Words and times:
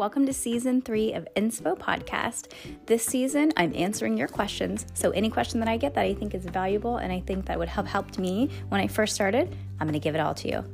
Welcome 0.00 0.24
to 0.24 0.32
season 0.32 0.80
three 0.80 1.12
of 1.12 1.28
Inspo 1.36 1.78
Podcast. 1.78 2.52
This 2.86 3.04
season, 3.04 3.52
I'm 3.58 3.74
answering 3.76 4.16
your 4.16 4.28
questions. 4.28 4.86
So, 4.94 5.10
any 5.10 5.28
question 5.28 5.60
that 5.60 5.68
I 5.68 5.76
get 5.76 5.92
that 5.92 6.06
I 6.06 6.14
think 6.14 6.34
is 6.34 6.46
valuable 6.46 6.96
and 6.96 7.12
I 7.12 7.20
think 7.20 7.44
that 7.44 7.58
would 7.58 7.68
have 7.68 7.86
helped 7.86 8.18
me 8.18 8.48
when 8.70 8.80
I 8.80 8.86
first 8.86 9.14
started, 9.14 9.54
I'm 9.78 9.86
going 9.86 9.92
to 9.92 10.02
give 10.02 10.14
it 10.14 10.20
all 10.22 10.32
to 10.36 10.48
you. 10.48 10.64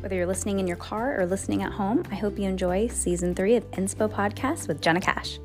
Whether 0.00 0.16
you're 0.16 0.26
listening 0.26 0.58
in 0.58 0.66
your 0.66 0.76
car 0.76 1.18
or 1.18 1.24
listening 1.24 1.62
at 1.62 1.72
home, 1.72 2.02
I 2.10 2.16
hope 2.16 2.38
you 2.38 2.44
enjoy 2.44 2.88
season 2.88 3.34
three 3.34 3.56
of 3.56 3.64
Inspo 3.70 4.12
Podcast 4.12 4.68
with 4.68 4.82
Jenna 4.82 5.00
Cash. 5.00 5.38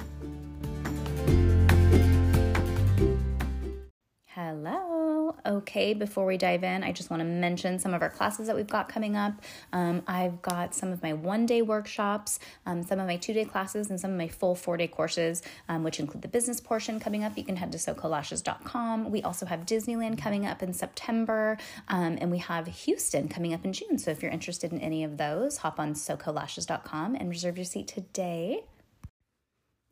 Okay, 5.72 5.94
before 5.94 6.26
we 6.26 6.36
dive 6.36 6.66
in, 6.66 6.84
I 6.84 6.92
just 6.92 7.10
want 7.10 7.22
to 7.22 7.26
mention 7.26 7.80
some 7.80 7.94
of 7.94 8.02
our 8.02 8.10
classes 8.10 8.48
that 8.48 8.58
we've 8.58 8.68
got 8.68 8.90
coming 8.90 9.16
up. 9.16 9.42
Um, 9.72 10.04
I've 10.06 10.42
got 10.42 10.76
some 10.76 10.92
of 10.92 11.02
my 11.02 11.14
one 11.14 11.46
day 11.46 11.62
workshops, 11.62 12.40
um, 12.66 12.84
some 12.84 13.00
of 13.00 13.08
my 13.08 13.16
two 13.16 13.32
day 13.32 13.46
classes, 13.46 13.90
and 13.90 13.98
some 13.98 14.12
of 14.12 14.18
my 14.18 14.28
full 14.28 14.54
four 14.54 14.76
day 14.76 14.90
courses, 14.90 15.42
um, 15.70 15.86
which 15.86 16.02
include 16.02 16.24
the 16.24 16.28
business 16.28 16.60
portion 16.60 17.00
coming 17.00 17.24
up. 17.24 17.38
You 17.38 17.46
can 17.46 17.56
head 17.56 17.72
to 17.72 17.78
SoCalLashes.com. 17.78 19.12
We 19.12 19.24
also 19.24 19.46
have 19.46 19.62
Disneyland 19.66 20.18
coming 20.18 20.46
up 20.46 20.62
in 20.62 20.74
September, 20.74 21.58
um, 21.88 22.18
and 22.20 22.32
we 22.32 22.40
have 22.40 22.68
Houston 22.68 23.30
coming 23.30 23.54
up 23.54 23.64
in 23.64 23.72
June. 23.72 23.98
So 23.98 24.12
if 24.12 24.22
you're 24.22 24.30
interested 24.30 24.74
in 24.74 24.82
any 24.82 25.06
of 25.06 25.16
those, 25.16 25.56
hop 25.60 25.80
on 25.80 25.94
SoCalLashes.com 25.94 27.16
and 27.16 27.30
reserve 27.30 27.58
your 27.58 27.64
seat 27.64 27.88
today. 27.88 28.66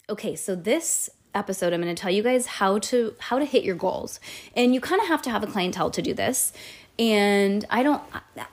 Okay, 0.09 0.35
so 0.35 0.55
this 0.55 1.09
episode 1.35 1.73
i'm 1.73 1.81
going 1.81 1.93
to 1.93 1.99
tell 1.99 2.11
you 2.11 2.23
guys 2.23 2.45
how 2.45 2.79
to 2.79 3.15
how 3.19 3.39
to 3.39 3.45
hit 3.45 3.63
your 3.63 3.75
goals. 3.75 4.19
And 4.55 4.73
you 4.73 4.81
kind 4.81 5.01
of 5.01 5.07
have 5.07 5.21
to 5.23 5.29
have 5.29 5.43
a 5.43 5.47
clientele 5.47 5.91
to 5.91 6.01
do 6.01 6.13
this. 6.13 6.53
And 6.97 7.65
i 7.69 7.83
don't 7.83 8.01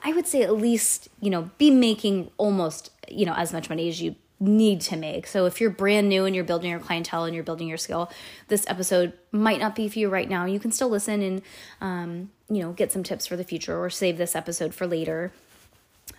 i 0.03 0.13
would 0.13 0.27
say 0.27 0.41
at 0.41 0.53
least 0.53 1.09
you 1.19 1.29
know 1.29 1.49
be 1.57 1.69
making 1.71 2.31
almost 2.37 2.91
you 3.09 3.25
know 3.25 3.33
as 3.33 3.51
much 3.51 3.69
money 3.69 3.89
as 3.89 4.01
you 4.01 4.15
need 4.39 4.81
to 4.81 4.95
make. 4.95 5.25
So 5.25 5.47
if 5.47 5.59
you're 5.59 5.71
brand 5.71 6.09
new 6.09 6.25
and 6.25 6.35
you're 6.35 6.45
building 6.45 6.69
your 6.69 6.79
clientele 6.79 7.23
and 7.23 7.33
you're 7.33 7.43
building 7.43 7.67
your 7.67 7.77
skill 7.77 8.11
this 8.49 8.65
episode 8.67 9.13
might 9.31 9.59
not 9.59 9.75
be 9.75 9.89
for 9.89 9.97
you 9.99 10.09
right 10.09 10.29
now. 10.29 10.45
You 10.45 10.59
can 10.59 10.71
still 10.71 10.89
listen 10.89 11.21
and 11.21 11.41
um, 11.81 12.31
you 12.49 12.61
know 12.61 12.71
get 12.71 12.91
some 12.91 13.03
tips 13.03 13.25
for 13.25 13.35
the 13.35 13.43
future 13.43 13.77
or 13.77 13.89
save 13.89 14.17
this 14.17 14.35
episode 14.35 14.73
for 14.73 14.85
later 14.87 15.31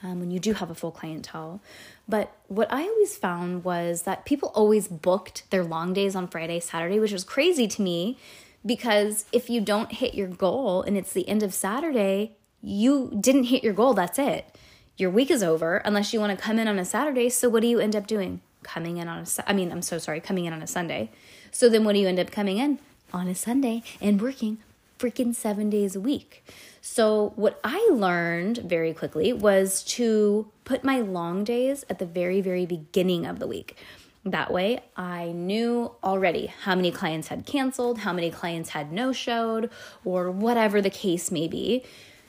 um, 0.02 0.20
when 0.20 0.30
you 0.30 0.38
do 0.38 0.54
have 0.54 0.70
a 0.70 0.74
full 0.74 0.90
clientele. 0.90 1.60
But 2.08 2.32
what 2.46 2.72
I 2.72 2.82
always 2.82 3.16
found 3.16 3.64
was 3.64 4.02
that 4.02 4.24
people 4.24 4.50
always 4.54 4.88
booked 4.88 5.50
their 5.50 5.64
long 5.64 5.92
days 5.92 6.14
on 6.14 6.28
Friday, 6.28 6.60
Saturday, 6.60 7.00
which 7.00 7.12
was 7.12 7.24
crazy 7.24 7.68
to 7.68 7.82
me 7.82 8.18
because 8.64 9.24
if 9.32 9.48
you 9.48 9.60
don't 9.60 9.92
hit 9.92 10.14
your 10.14 10.28
goal 10.28 10.82
and 10.82 10.96
it's 10.96 11.12
the 11.12 11.28
end 11.28 11.42
of 11.42 11.54
Saturday, 11.54 12.36
you 12.62 13.16
didn't 13.18 13.44
hit 13.44 13.62
your 13.62 13.72
goal. 13.72 13.94
That's 13.94 14.18
it. 14.18 14.56
Your 14.96 15.10
week 15.10 15.30
is 15.30 15.42
over 15.42 15.76
unless 15.78 16.12
you 16.12 16.20
want 16.20 16.36
to 16.36 16.44
come 16.44 16.58
in 16.58 16.66
on 16.66 16.78
a 16.78 16.84
Saturday. 16.84 17.28
So 17.28 17.48
what 17.48 17.62
do 17.62 17.68
you 17.68 17.78
end 17.78 17.94
up 17.94 18.06
doing? 18.06 18.40
Coming 18.64 18.96
in 18.96 19.06
on 19.06 19.20
a 19.20 19.26
I 19.46 19.52
mean, 19.52 19.70
I'm 19.70 19.82
so 19.82 19.98
sorry, 19.98 20.20
coming 20.20 20.44
in 20.44 20.52
on 20.52 20.62
a 20.62 20.66
Sunday. 20.66 21.10
So 21.52 21.68
then 21.68 21.84
what 21.84 21.92
do 21.92 22.00
you 22.00 22.08
end 22.08 22.18
up 22.18 22.30
coming 22.30 22.58
in 22.58 22.80
on 23.12 23.28
a 23.28 23.34
Sunday 23.34 23.82
and 24.00 24.20
working 24.20 24.58
freaking 24.98 25.34
7 25.34 25.70
days 25.70 25.96
a 25.96 26.00
week? 26.00 26.44
So, 26.80 27.32
what 27.36 27.60
I 27.62 27.88
learned 27.92 28.58
very 28.58 28.94
quickly 28.94 29.32
was 29.32 29.82
to 29.84 30.48
put 30.64 30.84
my 30.84 30.98
long 31.00 31.44
days 31.44 31.84
at 31.90 31.98
the 31.98 32.06
very, 32.06 32.40
very 32.40 32.66
beginning 32.66 33.26
of 33.26 33.38
the 33.38 33.46
week. 33.46 33.76
That 34.24 34.52
way, 34.52 34.80
I 34.96 35.32
knew 35.32 35.92
already 36.02 36.46
how 36.46 36.74
many 36.74 36.90
clients 36.90 37.28
had 37.28 37.46
canceled, 37.46 37.98
how 37.98 38.12
many 38.12 38.30
clients 38.30 38.70
had 38.70 38.92
no 38.92 39.12
showed, 39.12 39.70
or 40.04 40.30
whatever 40.30 40.80
the 40.80 40.90
case 40.90 41.30
may 41.30 41.48
be. 41.48 41.84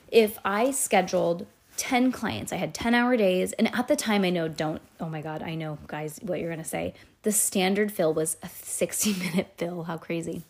If 0.09 0.39
I 0.45 0.72
scheduled 0.72 1.45
10 1.78 2.11
clients, 2.11 2.52
I 2.52 2.58
had 2.58 2.73
10 2.73 2.94
hour 2.94 3.16
days, 3.17 3.54
and 3.54 3.73
at 3.73 3.88
the 3.88 3.95
time, 3.95 4.23
I 4.23 4.30
know, 4.30 4.48
don't, 4.48 4.81
oh 5.00 5.09
my 5.09 5.22
God, 5.22 5.42
I 5.42 5.56
know, 5.56 5.78
guys, 5.88 6.20
what 6.22 6.39
you're 6.39 6.50
gonna 6.50 6.64
say. 6.64 6.94
The 7.23 7.31
standard 7.31 7.92
fill 7.92 8.14
was 8.14 8.38
a 8.44 8.49
60 8.49 9.14
minute 9.14 9.54
fill. 9.58 9.83
How 9.83 9.98
crazy. 9.98 10.43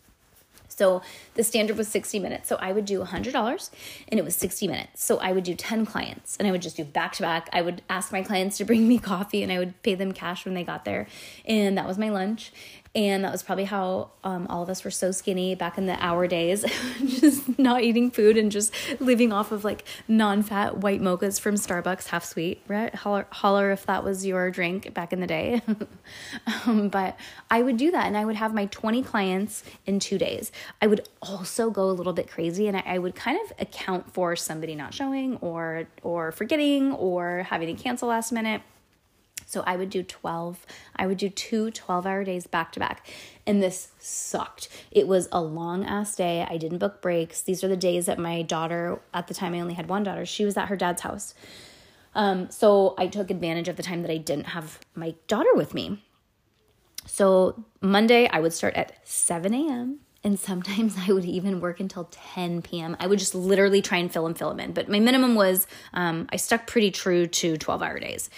So 0.72 1.02
the 1.34 1.44
standard 1.44 1.76
was 1.76 1.88
60 1.88 2.18
minutes. 2.18 2.48
So 2.48 2.56
I 2.56 2.72
would 2.72 2.84
do 2.84 3.02
$100 3.02 3.70
and 4.08 4.20
it 4.20 4.24
was 4.24 4.36
60 4.36 4.68
minutes. 4.68 5.04
So 5.04 5.18
I 5.18 5.32
would 5.32 5.44
do 5.44 5.54
10 5.54 5.86
clients 5.86 6.36
and 6.36 6.48
I 6.48 6.50
would 6.50 6.62
just 6.62 6.76
do 6.76 6.84
back 6.84 7.12
to 7.14 7.22
back. 7.22 7.48
I 7.52 7.62
would 7.62 7.82
ask 7.88 8.12
my 8.12 8.22
clients 8.22 8.56
to 8.58 8.64
bring 8.64 8.88
me 8.88 8.98
coffee 9.12 9.42
and 9.42 9.52
I 9.52 9.58
would 9.58 9.80
pay 9.82 9.94
them 9.94 10.12
cash 10.12 10.44
when 10.44 10.54
they 10.54 10.64
got 10.64 10.84
there. 10.84 11.06
And 11.44 11.76
that 11.76 11.86
was 11.86 11.98
my 11.98 12.08
lunch. 12.08 12.52
And 12.92 13.22
that 13.22 13.30
was 13.30 13.44
probably 13.44 13.66
how 13.66 14.10
um, 14.24 14.48
all 14.48 14.64
of 14.64 14.68
us 14.68 14.82
were 14.82 14.90
so 14.90 15.12
skinny 15.12 15.54
back 15.54 15.78
in 15.78 15.86
the 15.86 15.96
hour 16.04 16.26
days, 16.26 16.64
just 17.06 17.56
not 17.56 17.82
eating 17.82 18.10
food 18.10 18.36
and 18.36 18.50
just 18.50 18.74
living 19.00 19.32
off 19.32 19.52
of 19.52 19.62
like 19.62 19.84
non 20.08 20.42
fat 20.42 20.78
white 20.78 21.00
mochas 21.00 21.38
from 21.38 21.54
Starbucks, 21.54 22.08
half 22.08 22.24
sweet, 22.24 22.62
right? 22.66 22.92
Holler, 22.92 23.28
holler 23.30 23.70
if 23.70 23.86
that 23.86 24.02
was 24.02 24.26
your 24.26 24.50
drink 24.50 24.92
back 24.92 25.12
in 25.12 25.20
the 25.20 25.28
day. 25.28 25.62
um, 26.66 26.88
but 26.88 27.16
I 27.48 27.62
would 27.62 27.76
do 27.76 27.92
that 27.92 28.06
and 28.06 28.16
I 28.16 28.24
would 28.24 28.34
have 28.34 28.52
my 28.52 28.66
20 28.66 29.04
clients 29.04 29.62
in 29.86 30.00
two 30.00 30.18
days. 30.18 30.50
I 30.82 30.88
would 30.88 31.08
also 31.22 31.70
go 31.70 31.84
a 31.84 31.92
little 31.92 32.12
bit 32.12 32.28
crazy 32.28 32.66
and 32.66 32.76
I, 32.76 32.82
I 32.84 32.98
would 32.98 33.14
kind 33.14 33.38
of 33.44 33.52
account 33.60 34.12
for 34.12 34.34
somebody 34.34 34.74
not 34.74 34.94
showing 34.94 35.36
or, 35.36 35.86
or 36.02 36.32
forgetting 36.32 36.92
or 36.94 37.44
having 37.48 37.76
to 37.76 37.80
cancel 37.80 38.08
last 38.08 38.32
minute 38.32 38.62
so 39.50 39.64
I 39.66 39.74
would 39.74 39.90
do 39.90 40.04
12, 40.04 40.64
I 40.94 41.08
would 41.08 41.18
do 41.18 41.28
two 41.28 41.72
12 41.72 42.06
hour 42.06 42.22
days 42.22 42.46
back 42.46 42.70
to 42.70 42.80
back. 42.80 43.10
And 43.44 43.60
this 43.60 43.88
sucked. 43.98 44.68
It 44.92 45.08
was 45.08 45.28
a 45.32 45.42
long 45.42 45.84
ass 45.84 46.14
day. 46.14 46.46
I 46.48 46.56
didn't 46.56 46.78
book 46.78 47.02
breaks. 47.02 47.42
These 47.42 47.64
are 47.64 47.68
the 47.68 47.76
days 47.76 48.06
that 48.06 48.16
my 48.16 48.42
daughter, 48.42 49.00
at 49.12 49.26
the 49.26 49.34
time 49.34 49.52
I 49.52 49.60
only 49.60 49.74
had 49.74 49.88
one 49.88 50.04
daughter, 50.04 50.24
she 50.24 50.44
was 50.44 50.56
at 50.56 50.68
her 50.68 50.76
dad's 50.76 51.02
house. 51.02 51.34
Um, 52.14 52.48
so 52.48 52.94
I 52.96 53.08
took 53.08 53.28
advantage 53.28 53.66
of 53.66 53.74
the 53.74 53.82
time 53.82 54.02
that 54.02 54.10
I 54.12 54.18
didn't 54.18 54.46
have 54.46 54.78
my 54.94 55.16
daughter 55.26 55.52
with 55.56 55.74
me. 55.74 56.00
So 57.06 57.64
Monday 57.80 58.28
I 58.28 58.38
would 58.38 58.52
start 58.52 58.76
at 58.76 59.00
7 59.02 59.52
a.m. 59.52 59.98
And 60.22 60.38
sometimes 60.38 60.94
I 60.96 61.12
would 61.12 61.24
even 61.24 61.60
work 61.60 61.80
until 61.80 62.06
10 62.12 62.62
p.m. 62.62 62.96
I 63.00 63.08
would 63.08 63.18
just 63.18 63.34
literally 63.34 63.82
try 63.82 63.98
and 63.98 64.12
fill 64.12 64.22
them, 64.22 64.34
fill 64.34 64.50
them 64.50 64.60
in. 64.60 64.72
But 64.74 64.88
my 64.88 65.00
minimum 65.00 65.34
was 65.34 65.66
um, 65.92 66.28
I 66.30 66.36
stuck 66.36 66.68
pretty 66.68 66.92
true 66.92 67.26
to 67.26 67.56
12 67.56 67.82
hour 67.82 67.98
days. 67.98 68.30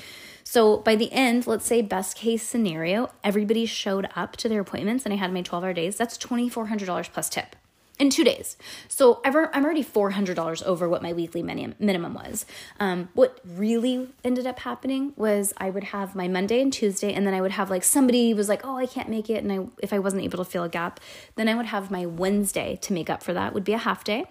So 0.45 0.79
by 0.79 0.97
the 0.97 1.13
end, 1.13 1.47
let's 1.47 1.67
say 1.67 1.83
best 1.83 2.17
case 2.17 2.43
scenario, 2.43 3.11
everybody 3.23 3.67
showed 3.67 4.09
up 4.15 4.37
to 4.39 4.49
their 4.49 4.61
appointments 4.61 5.05
and 5.05 5.13
I 5.13 5.17
had 5.17 5.33
my 5.33 5.43
12 5.43 5.65
hour 5.65 5.73
days. 5.73 5.97
That's 5.97 6.19
$2,400 6.19 7.13
plus 7.13 7.29
tip 7.29 7.57
in 7.99 8.11
two 8.11 8.25
days. 8.25 8.57
So 8.89 9.21
I'm 9.25 9.65
already 9.65 9.85
$400 9.85 10.63
over 10.65 10.89
what 10.89 11.03
my 11.03 11.13
weekly 11.13 11.43
minimum 11.43 12.15
was. 12.15 12.47
Um, 12.81 13.11
what 13.15 13.39
really 13.47 14.09
ended 14.25 14.47
up 14.47 14.61
happening 14.61 15.13
was 15.17 15.53
I 15.59 15.71
would 15.71 15.85
have 15.85 16.15
my 16.15 16.27
Monday 16.27 16.61
and 16.61 16.73
Tuesday, 16.73 17.13
and 17.13 17.27
then 17.27 17.35
I 17.35 17.41
would 17.41 17.53
have 17.53 17.71
like 17.71 17.85
somebody 17.85 18.35
was 18.35 18.49
like, 18.49 18.63
oh, 18.65 18.77
I 18.77 18.87
can't 18.87 19.09
make 19.09 19.31
it. 19.31 19.45
And 19.45 19.53
I, 19.53 19.67
if 19.83 19.93
I 19.93 19.99
wasn't 19.99 20.23
able 20.23 20.39
to 20.39 20.45
fill 20.45 20.65
a 20.65 20.69
gap, 20.69 20.99
then 21.37 21.49
I 21.49 21.55
would 21.55 21.67
have 21.67 21.91
my 21.91 22.07
Wednesday 22.07 22.77
to 22.83 22.93
make 22.93 23.09
up 23.09 23.23
for 23.23 23.33
that, 23.35 23.55
would 23.55 23.65
be 23.65 23.73
a 23.73 23.79
half 23.79 24.03
day. 24.03 24.25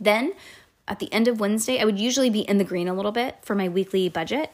Then 0.00 0.32
at 0.88 0.98
the 0.98 1.12
end 1.12 1.28
of 1.28 1.40
Wednesday, 1.40 1.78
I 1.78 1.84
would 1.84 1.98
usually 1.98 2.30
be 2.30 2.40
in 2.40 2.58
the 2.58 2.64
green 2.64 2.88
a 2.88 2.94
little 2.94 3.12
bit 3.12 3.36
for 3.42 3.54
my 3.54 3.68
weekly 3.68 4.08
budget. 4.08 4.50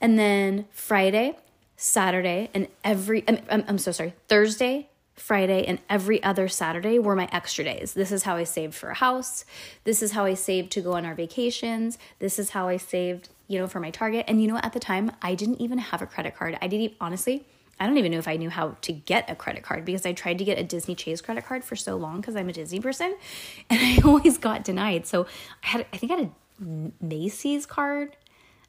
And 0.00 0.18
then 0.18 0.66
Friday, 0.70 1.36
Saturday, 1.76 2.50
and 2.54 2.68
every, 2.84 3.24
I'm, 3.28 3.64
I'm, 3.68 3.78
so 3.78 3.92
sorry, 3.92 4.14
Thursday, 4.28 4.88
Friday, 5.14 5.64
and 5.66 5.78
every 5.88 6.22
other 6.22 6.48
Saturday 6.48 6.98
were 6.98 7.14
my 7.14 7.28
extra 7.32 7.64
days. 7.64 7.94
This 7.94 8.10
is 8.10 8.22
how 8.22 8.36
I 8.36 8.44
saved 8.44 8.74
for 8.74 8.90
a 8.90 8.94
house. 8.94 9.44
This 9.84 10.02
is 10.02 10.12
how 10.12 10.24
I 10.24 10.34
saved 10.34 10.72
to 10.72 10.80
go 10.80 10.92
on 10.92 11.04
our 11.04 11.14
vacations. 11.14 11.98
This 12.18 12.38
is 12.38 12.50
how 12.50 12.68
I 12.68 12.76
saved, 12.78 13.28
you 13.48 13.58
know, 13.58 13.66
for 13.66 13.80
my 13.80 13.90
Target. 13.90 14.24
And 14.28 14.40
you 14.40 14.48
know, 14.48 14.58
at 14.62 14.72
the 14.72 14.80
time, 14.80 15.12
I 15.22 15.34
didn't 15.34 15.60
even 15.60 15.78
have 15.78 16.00
a 16.00 16.06
credit 16.06 16.36
card. 16.36 16.58
I 16.62 16.66
didn't, 16.66 16.94
honestly, 17.00 17.44
I 17.80 17.86
don't 17.86 17.96
even 17.96 18.12
know 18.12 18.18
if 18.18 18.28
I 18.28 18.36
knew 18.36 18.50
how 18.50 18.76
to 18.82 18.92
get 18.92 19.30
a 19.30 19.34
credit 19.34 19.62
card 19.62 19.86
because 19.86 20.04
I 20.04 20.12
tried 20.12 20.36
to 20.38 20.44
get 20.44 20.58
a 20.58 20.62
Disney 20.62 20.94
Chase 20.94 21.22
credit 21.22 21.46
card 21.46 21.64
for 21.64 21.76
so 21.76 21.96
long 21.96 22.20
because 22.20 22.36
I'm 22.36 22.50
a 22.50 22.52
Disney 22.52 22.80
person 22.80 23.16
and 23.70 23.80
I 23.80 24.06
always 24.06 24.36
got 24.36 24.64
denied. 24.64 25.06
So 25.06 25.26
I 25.64 25.66
had, 25.66 25.86
I 25.92 25.96
think 25.96 26.12
I 26.12 26.16
had 26.16 26.26
a 26.26 26.90
Macy's 27.02 27.64
card 27.64 28.16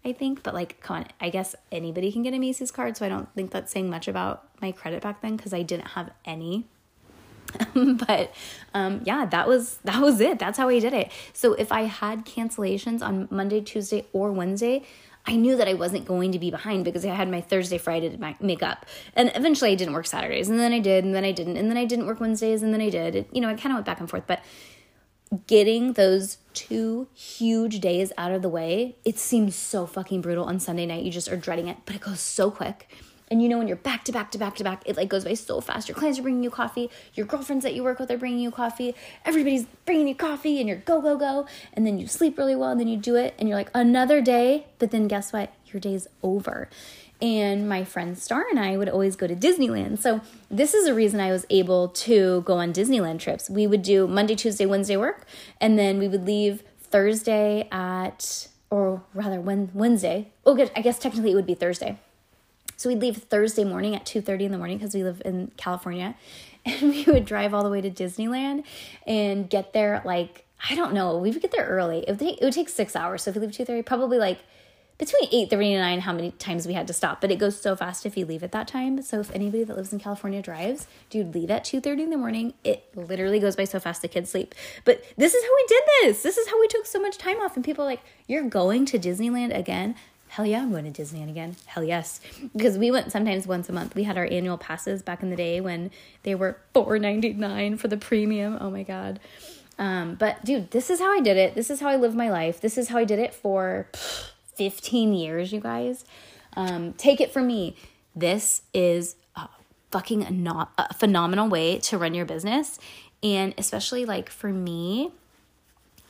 I 0.03 0.13
think. 0.13 0.43
But 0.43 0.53
like, 0.53 0.79
come 0.81 0.97
on, 0.97 1.05
I 1.19 1.29
guess 1.29 1.55
anybody 1.71 2.11
can 2.11 2.23
get 2.23 2.33
a 2.33 2.39
Macy's 2.39 2.71
card, 2.71 2.97
so 2.97 3.05
I 3.05 3.09
don't 3.09 3.33
think 3.33 3.51
that's 3.51 3.71
saying 3.71 3.89
much 3.89 4.07
about 4.07 4.47
my 4.61 4.71
credit 4.71 5.01
back 5.01 5.21
then 5.21 5.35
because 5.35 5.53
I 5.53 5.61
didn't 5.61 5.89
have 5.89 6.11
any. 6.25 6.67
but 7.73 8.33
um, 8.73 9.01
yeah, 9.03 9.25
that 9.25 9.47
was 9.47 9.77
that 9.83 10.01
was 10.01 10.19
it. 10.21 10.39
That's 10.39 10.57
how 10.57 10.69
I 10.69 10.79
did 10.79 10.93
it. 10.93 11.11
So 11.33 11.53
if 11.53 11.71
I 11.71 11.83
had 11.83 12.25
cancellations 12.25 13.01
on 13.01 13.27
Monday, 13.29 13.61
Tuesday, 13.61 14.05
or 14.13 14.31
Wednesday, 14.31 14.83
I 15.25 15.35
knew 15.35 15.55
that 15.57 15.67
I 15.67 15.73
wasn't 15.73 16.05
going 16.05 16.31
to 16.31 16.39
be 16.39 16.49
behind 16.49 16.85
because 16.85 17.05
I 17.05 17.13
had 17.13 17.29
my 17.29 17.41
Thursday, 17.41 17.77
Friday 17.77 18.09
to 18.09 18.35
make 18.39 18.63
up. 18.63 18.85
And 19.15 19.31
eventually 19.35 19.71
I 19.71 19.75
didn't 19.75 19.93
work 19.93 20.07
Saturdays, 20.07 20.49
and 20.49 20.59
then 20.59 20.73
I 20.73 20.79
did, 20.79 21.03
and 21.03 21.13
then 21.13 21.23
I 21.23 21.31
didn't, 21.31 21.57
and 21.57 21.69
then 21.69 21.77
I 21.77 21.85
didn't 21.85 22.07
work 22.07 22.19
Wednesdays, 22.19 22.63
and 22.63 22.73
then 22.73 22.81
I 22.81 22.89
did. 22.89 23.27
You 23.31 23.41
know, 23.41 23.49
I 23.49 23.53
kind 23.53 23.67
of 23.67 23.73
went 23.73 23.85
back 23.85 23.99
and 23.99 24.09
forth, 24.09 24.23
but 24.25 24.41
getting 25.47 25.93
those 25.93 26.37
two 26.53 27.07
huge 27.13 27.79
days 27.79 28.11
out 28.17 28.31
of 28.31 28.41
the 28.41 28.49
way, 28.49 28.95
it 29.05 29.17
seems 29.17 29.55
so 29.55 29.85
fucking 29.85 30.21
brutal 30.21 30.45
on 30.45 30.59
Sunday 30.59 30.85
night. 30.85 31.03
You 31.03 31.11
just 31.11 31.31
are 31.31 31.37
dreading 31.37 31.67
it, 31.67 31.77
but 31.85 31.95
it 31.95 32.01
goes 32.01 32.19
so 32.19 32.51
quick. 32.51 32.89
And 33.29 33.41
you 33.41 33.47
know, 33.47 33.57
when 33.57 33.67
you're 33.69 33.77
back 33.77 34.03
to 34.05 34.11
back 34.11 34.29
to 34.31 34.37
back 34.37 34.55
to 34.57 34.63
back, 34.65 34.83
it 34.85 34.97
like 34.97 35.07
goes 35.07 35.23
by 35.23 35.35
so 35.35 35.61
fast. 35.61 35.87
Your 35.87 35.95
clients 35.95 36.19
are 36.19 36.21
bringing 36.21 36.43
you 36.43 36.49
coffee. 36.49 36.89
Your 37.13 37.25
girlfriends 37.25 37.63
that 37.63 37.73
you 37.73 37.81
work 37.81 37.97
with 37.97 38.11
are 38.11 38.17
bringing 38.17 38.39
you 38.39 38.51
coffee. 38.51 38.93
Everybody's 39.23 39.65
bringing 39.85 40.09
you 40.09 40.15
coffee 40.15 40.59
and 40.59 40.67
you're 40.67 40.79
go, 40.79 41.01
go, 41.01 41.15
go. 41.15 41.47
And 41.71 41.87
then 41.87 41.97
you 41.97 42.07
sleep 42.07 42.37
really 42.37 42.57
well 42.57 42.71
and 42.71 42.79
then 42.79 42.89
you 42.89 42.97
do 42.97 43.15
it 43.15 43.33
and 43.39 43.47
you're 43.47 43.57
like, 43.57 43.71
another 43.73 44.21
day. 44.21 44.67
But 44.79 44.91
then 44.91 45.07
guess 45.07 45.31
what? 45.31 45.53
Your 45.67 45.79
day's 45.79 46.07
over. 46.21 46.67
And 47.21 47.69
my 47.69 47.83
friend 47.83 48.17
Star 48.17 48.45
and 48.49 48.59
I 48.59 48.77
would 48.77 48.89
always 48.89 49.15
go 49.15 49.27
to 49.27 49.35
Disneyland. 49.35 49.99
So, 49.99 50.21
this 50.49 50.73
is 50.73 50.87
a 50.87 50.93
reason 50.93 51.19
I 51.19 51.31
was 51.31 51.45
able 51.49 51.89
to 51.89 52.41
go 52.41 52.55
on 52.55 52.73
Disneyland 52.73 53.19
trips. 53.19 53.49
We 53.49 53.67
would 53.67 53.83
do 53.83 54.07
Monday, 54.07 54.35
Tuesday, 54.35 54.65
Wednesday 54.65 54.97
work, 54.97 55.25
and 55.59 55.77
then 55.77 55.99
we 55.99 56.07
would 56.07 56.25
leave 56.25 56.63
Thursday 56.79 57.67
at, 57.71 58.47
or 58.69 59.03
rather, 59.13 59.39
Wednesday. 59.39 60.29
Oh, 60.45 60.55
good. 60.55 60.71
I 60.75 60.81
guess 60.81 60.97
technically 60.97 61.31
it 61.31 61.35
would 61.35 61.45
be 61.45 61.55
Thursday. 61.55 61.97
So 62.81 62.89
we'd 62.89 62.99
leave 62.99 63.17
Thursday 63.17 63.63
morning 63.63 63.95
at 63.95 64.05
2:30 64.05 64.45
in 64.45 64.51
the 64.51 64.57
morning 64.57 64.79
because 64.79 64.95
we 64.95 65.03
live 65.03 65.21
in 65.23 65.51
California 65.55 66.15
and 66.65 66.89
we 66.89 67.03
would 67.03 67.25
drive 67.25 67.53
all 67.53 67.63
the 67.63 67.69
way 67.69 67.79
to 67.79 67.91
Disneyland 67.91 68.63
and 69.05 69.47
get 69.47 69.71
there 69.73 70.01
like 70.03 70.45
I 70.67 70.73
don't 70.73 70.91
know, 70.91 71.15
we 71.17 71.29
would 71.29 71.43
get 71.43 71.51
there 71.51 71.67
early. 71.67 71.99
It 71.99 72.09
would 72.09 72.19
take, 72.19 72.41
it 72.41 72.43
would 72.43 72.53
take 72.53 72.69
6 72.69 72.95
hours. 72.95 73.21
So 73.21 73.29
if 73.29 73.35
we 73.35 73.41
leave 73.41 73.51
2:30 73.51 73.85
probably 73.85 74.17
like 74.17 74.39
between 75.01 75.31
8:30 75.31 75.71
and 75.71 75.81
9 75.81 75.99
how 76.01 76.13
many 76.13 76.29
times 76.33 76.67
we 76.67 76.73
had 76.73 76.85
to 76.85 76.93
stop, 76.93 77.21
but 77.21 77.31
it 77.31 77.37
goes 77.37 77.59
so 77.59 77.75
fast 77.75 78.05
if 78.05 78.15
you 78.15 78.23
leave 78.23 78.43
at 78.43 78.51
that 78.51 78.67
time. 78.67 79.01
So 79.01 79.19
if 79.19 79.33
anybody 79.33 79.63
that 79.63 79.75
lives 79.75 79.91
in 79.91 79.99
California 79.99 80.43
drives, 80.43 80.85
dude, 81.09 81.33
leave 81.33 81.49
at 81.49 81.63
2:30 81.63 82.03
in 82.03 82.09
the 82.11 82.17
morning. 82.17 82.53
It 82.63 82.85
literally 82.95 83.39
goes 83.39 83.55
by 83.55 83.63
so 83.63 83.79
fast 83.79 84.03
the 84.03 84.07
kids 84.07 84.29
sleep. 84.29 84.53
But 84.85 85.03
this 85.17 85.33
is 85.33 85.43
how 85.43 85.55
we 85.55 85.65
did 85.67 85.83
this. 86.03 86.21
This 86.21 86.37
is 86.37 86.47
how 86.49 86.59
we 86.59 86.67
took 86.67 86.85
so 86.85 86.99
much 86.99 87.17
time 87.17 87.37
off 87.37 87.55
and 87.55 87.65
people 87.65 87.83
are 87.83 87.87
like, 87.87 88.03
"You're 88.27 88.43
going 88.43 88.85
to 88.85 88.99
Disneyland 88.99 89.57
again?" 89.57 89.95
hell 90.27 90.45
yeah, 90.45 90.61
I'm 90.61 90.71
going 90.71 90.89
to 90.89 91.01
Disneyland 91.01 91.29
again. 91.29 91.57
Hell 91.65 91.83
yes. 91.83 92.21
Because 92.55 92.77
we 92.77 92.89
went 92.89 93.11
sometimes 93.11 93.47
once 93.47 93.67
a 93.67 93.73
month. 93.73 93.95
We 93.95 94.03
had 94.03 94.17
our 94.17 94.25
annual 94.25 94.57
passes 94.57 95.01
back 95.01 95.21
in 95.21 95.29
the 95.29 95.35
day 95.35 95.59
when 95.59 95.91
they 96.23 96.35
were 96.35 96.57
$4.99 96.73 97.77
for 97.77 97.89
the 97.89 97.97
premium. 97.97 98.57
Oh 98.61 98.69
my 98.69 98.83
God. 98.83 99.19
Um, 99.77 100.15
but 100.15 100.45
dude, 100.45 100.71
this 100.71 100.89
is 100.89 100.99
how 100.99 101.11
I 101.11 101.19
did 101.19 101.35
it. 101.35 101.53
This 101.53 101.69
is 101.69 101.81
how 101.81 101.89
I 101.89 101.97
lived 101.97 102.15
my 102.15 102.31
life. 102.31 102.61
This 102.61 102.77
is 102.77 102.87
how 102.87 102.97
I 102.97 103.03
did 103.03 103.19
it 103.19 103.33
for 103.33 103.87
15 104.61 105.13
years, 105.15 105.51
you 105.51 105.59
guys. 105.59 106.05
Um, 106.55 106.93
take 106.93 107.19
it 107.19 107.33
from 107.33 107.47
me. 107.47 107.75
This 108.15 108.61
is 108.75 109.15
a 109.35 109.49
fucking 109.89 110.43
not 110.43 110.71
a 110.77 110.93
phenomenal 110.93 111.49
way 111.49 111.79
to 111.79 111.97
run 111.97 112.13
your 112.13 112.25
business. 112.25 112.77
And 113.23 113.55
especially 113.57 114.05
like 114.05 114.29
for 114.29 114.49
me, 114.49 115.13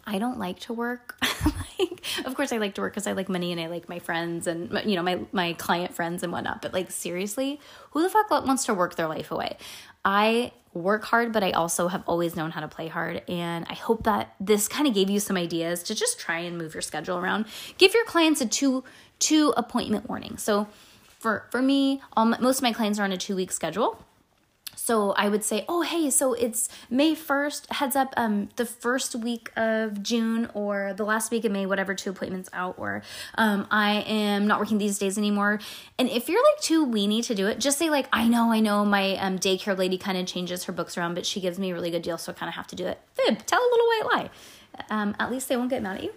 I 0.06 0.19
don't 0.19 0.38
like 0.38 0.59
to 0.62 0.74
work. 0.74 1.18
like, 1.80 2.03
of 2.25 2.36
course, 2.36 2.51
I 2.51 2.57
like 2.57 2.75
to 2.75 2.81
work 2.81 2.92
because 2.92 3.07
I 3.07 3.13
like 3.13 3.30
money 3.30 3.53
and 3.53 3.62
I 3.62 3.68
like 3.68 3.88
my 3.88 4.00
friends 4.00 4.48
and 4.48 4.69
you 4.83 4.98
know 4.98 5.03
my 5.03 5.21
my 5.31 5.53
client 5.53 5.94
friends 5.94 6.21
and 6.21 6.33
whatnot. 6.33 6.62
But 6.62 6.74
like 6.74 6.92
seriously, 6.92 7.62
who 7.92 8.01
the 8.01 8.09
fuck 8.09 8.30
wants 8.30 8.65
to 8.65 8.74
work 8.74 8.95
their 8.95 9.07
life 9.07 9.31
away? 9.31 9.56
I 10.03 10.51
work 10.73 11.03
hard, 11.06 11.33
but 11.33 11.44
I 11.44 11.51
also 11.51 11.88
have 11.88 12.03
always 12.07 12.35
known 12.35 12.51
how 12.51 12.62
to 12.62 12.68
play 12.68 12.88
hard. 12.88 13.23
And 13.27 13.65
I 13.69 13.73
hope 13.73 14.03
that 14.03 14.35
this 14.39 14.68
kind 14.68 14.88
of 14.88 14.94
gave 14.94 15.09
you 15.09 15.19
some 15.19 15.38
ideas 15.38 15.83
to 15.83 15.95
just 15.95 16.19
try 16.19 16.39
and 16.39 16.57
move 16.57 16.73
your 16.73 16.81
schedule 16.81 17.18
around. 17.18 17.45
Give 17.77 17.94
your 17.94 18.06
clients 18.06 18.41
a 18.41 18.45
two 18.45 18.83
two 19.19 19.53
appointment 19.57 20.09
warning. 20.09 20.38
So 20.38 20.68
for 21.19 21.47
for 21.51 21.62
me, 21.62 22.01
all 22.13 22.25
my, 22.25 22.39
most 22.39 22.57
of 22.57 22.63
my 22.63 22.73
clients 22.73 23.00
are 23.00 23.03
on 23.03 23.12
a 23.12 23.18
two 23.18 23.35
week 23.35 23.51
schedule 23.51 24.03
so 24.83 25.12
I 25.12 25.30
would 25.30 25.44
say, 25.44 25.63
oh, 25.69 25.83
hey, 25.83 26.10
so 26.10 26.33
it's 26.33 26.68
May 26.89 27.13
1st, 27.13 27.72
heads 27.72 27.95
up, 27.95 28.16
um, 28.18 28.50
the 28.56 28.66
first 28.66 29.13
week 29.13 29.51
of 29.56 30.01
June 30.01 30.50
or 30.56 30.95
the 30.98 31.06
last 31.06 31.30
week 31.30 31.45
of 31.45 31.51
May, 31.51 31.68
whatever 31.68 31.94
two 31.94 32.10
appointments 32.10 32.50
out, 32.51 32.80
or 32.80 33.04
um, 33.36 33.68
I 33.69 34.01
am 34.07 34.48
not 34.48 34.60
working 34.60 34.80
these 34.80 34.98
days 34.98 35.19
anymore. 35.19 35.60
And 36.00 36.10
if 36.10 36.28
you're 36.28 36.44
like 36.44 36.62
too 36.63 36.88
weenie 36.88 37.24
to 37.28 37.36
do 37.36 37.45
it, 37.45 37.60
just 37.60 37.78
say, 37.78 37.92
like, 37.92 38.07
I 38.12 38.28
know, 38.28 38.51
I 38.51 38.60
know 38.60 38.83
my 38.83 39.18
um, 39.18 39.38
daycare 39.38 39.78
lady 39.78 40.00
kind 40.00 40.18
of 40.18 40.25
changes 40.25 40.63
her 40.63 40.74
books 40.74 40.98
around, 40.98 41.13
but 41.13 41.27
she 41.27 41.39
gives 41.39 41.60
me 41.60 41.69
a 41.69 41.75
really 41.75 41.92
good 41.92 42.01
deal, 42.01 42.18
so 42.18 42.31
I 42.31 42.36
kind 42.36 42.50
of 42.50 42.56
have 42.56 42.66
to 42.68 42.75
do 42.75 42.88
it. 42.88 43.00
Fib, 43.13 43.45
tell 43.45 43.60
a 43.60 43.69
little 43.72 43.86
white 43.86 44.06
lie 44.16 44.30
um, 44.89 45.15
at 45.19 45.31
least 45.31 45.50
they 45.50 45.57
won't 45.57 45.69
get 45.69 45.81
mad 45.83 45.97
at 45.97 46.03
you. 46.03 46.13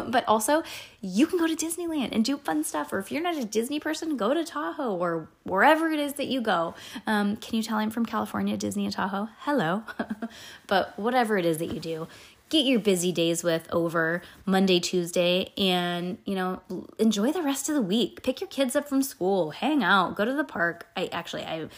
but 0.08 0.24
also, 0.28 0.62
you 1.00 1.26
can 1.26 1.38
go 1.38 1.46
to 1.46 1.56
Disneyland 1.56 2.10
and 2.12 2.24
do 2.24 2.36
fun 2.38 2.64
stuff. 2.64 2.92
Or 2.92 2.98
if 2.98 3.10
you're 3.10 3.22
not 3.22 3.36
a 3.36 3.44
Disney 3.44 3.80
person, 3.80 4.16
go 4.16 4.34
to 4.34 4.44
Tahoe 4.44 4.96
or 4.96 5.28
wherever 5.44 5.90
it 5.90 5.98
is 5.98 6.14
that 6.14 6.26
you 6.26 6.40
go. 6.40 6.74
Um, 7.06 7.36
can 7.36 7.56
you 7.56 7.62
tell 7.62 7.78
I'm 7.78 7.90
from 7.90 8.06
California, 8.06 8.56
Disney 8.56 8.84
and 8.84 8.94
Tahoe? 8.94 9.28
Hello. 9.40 9.82
but 10.66 10.98
whatever 10.98 11.36
it 11.36 11.44
is 11.44 11.58
that 11.58 11.72
you 11.72 11.80
do, 11.80 12.08
get 12.48 12.64
your 12.64 12.80
busy 12.80 13.12
days 13.12 13.42
with 13.42 13.66
over 13.72 14.22
Monday, 14.44 14.80
Tuesday, 14.80 15.52
and 15.56 16.18
you 16.24 16.34
know, 16.34 16.62
enjoy 16.98 17.32
the 17.32 17.42
rest 17.42 17.68
of 17.68 17.74
the 17.74 17.82
week. 17.82 18.22
Pick 18.22 18.40
your 18.40 18.48
kids 18.48 18.76
up 18.76 18.88
from 18.88 19.02
school, 19.02 19.50
hang 19.50 19.82
out, 19.82 20.16
go 20.16 20.24
to 20.24 20.32
the 20.34 20.44
park. 20.44 20.86
I 20.96 21.06
actually, 21.12 21.44
I. 21.44 21.68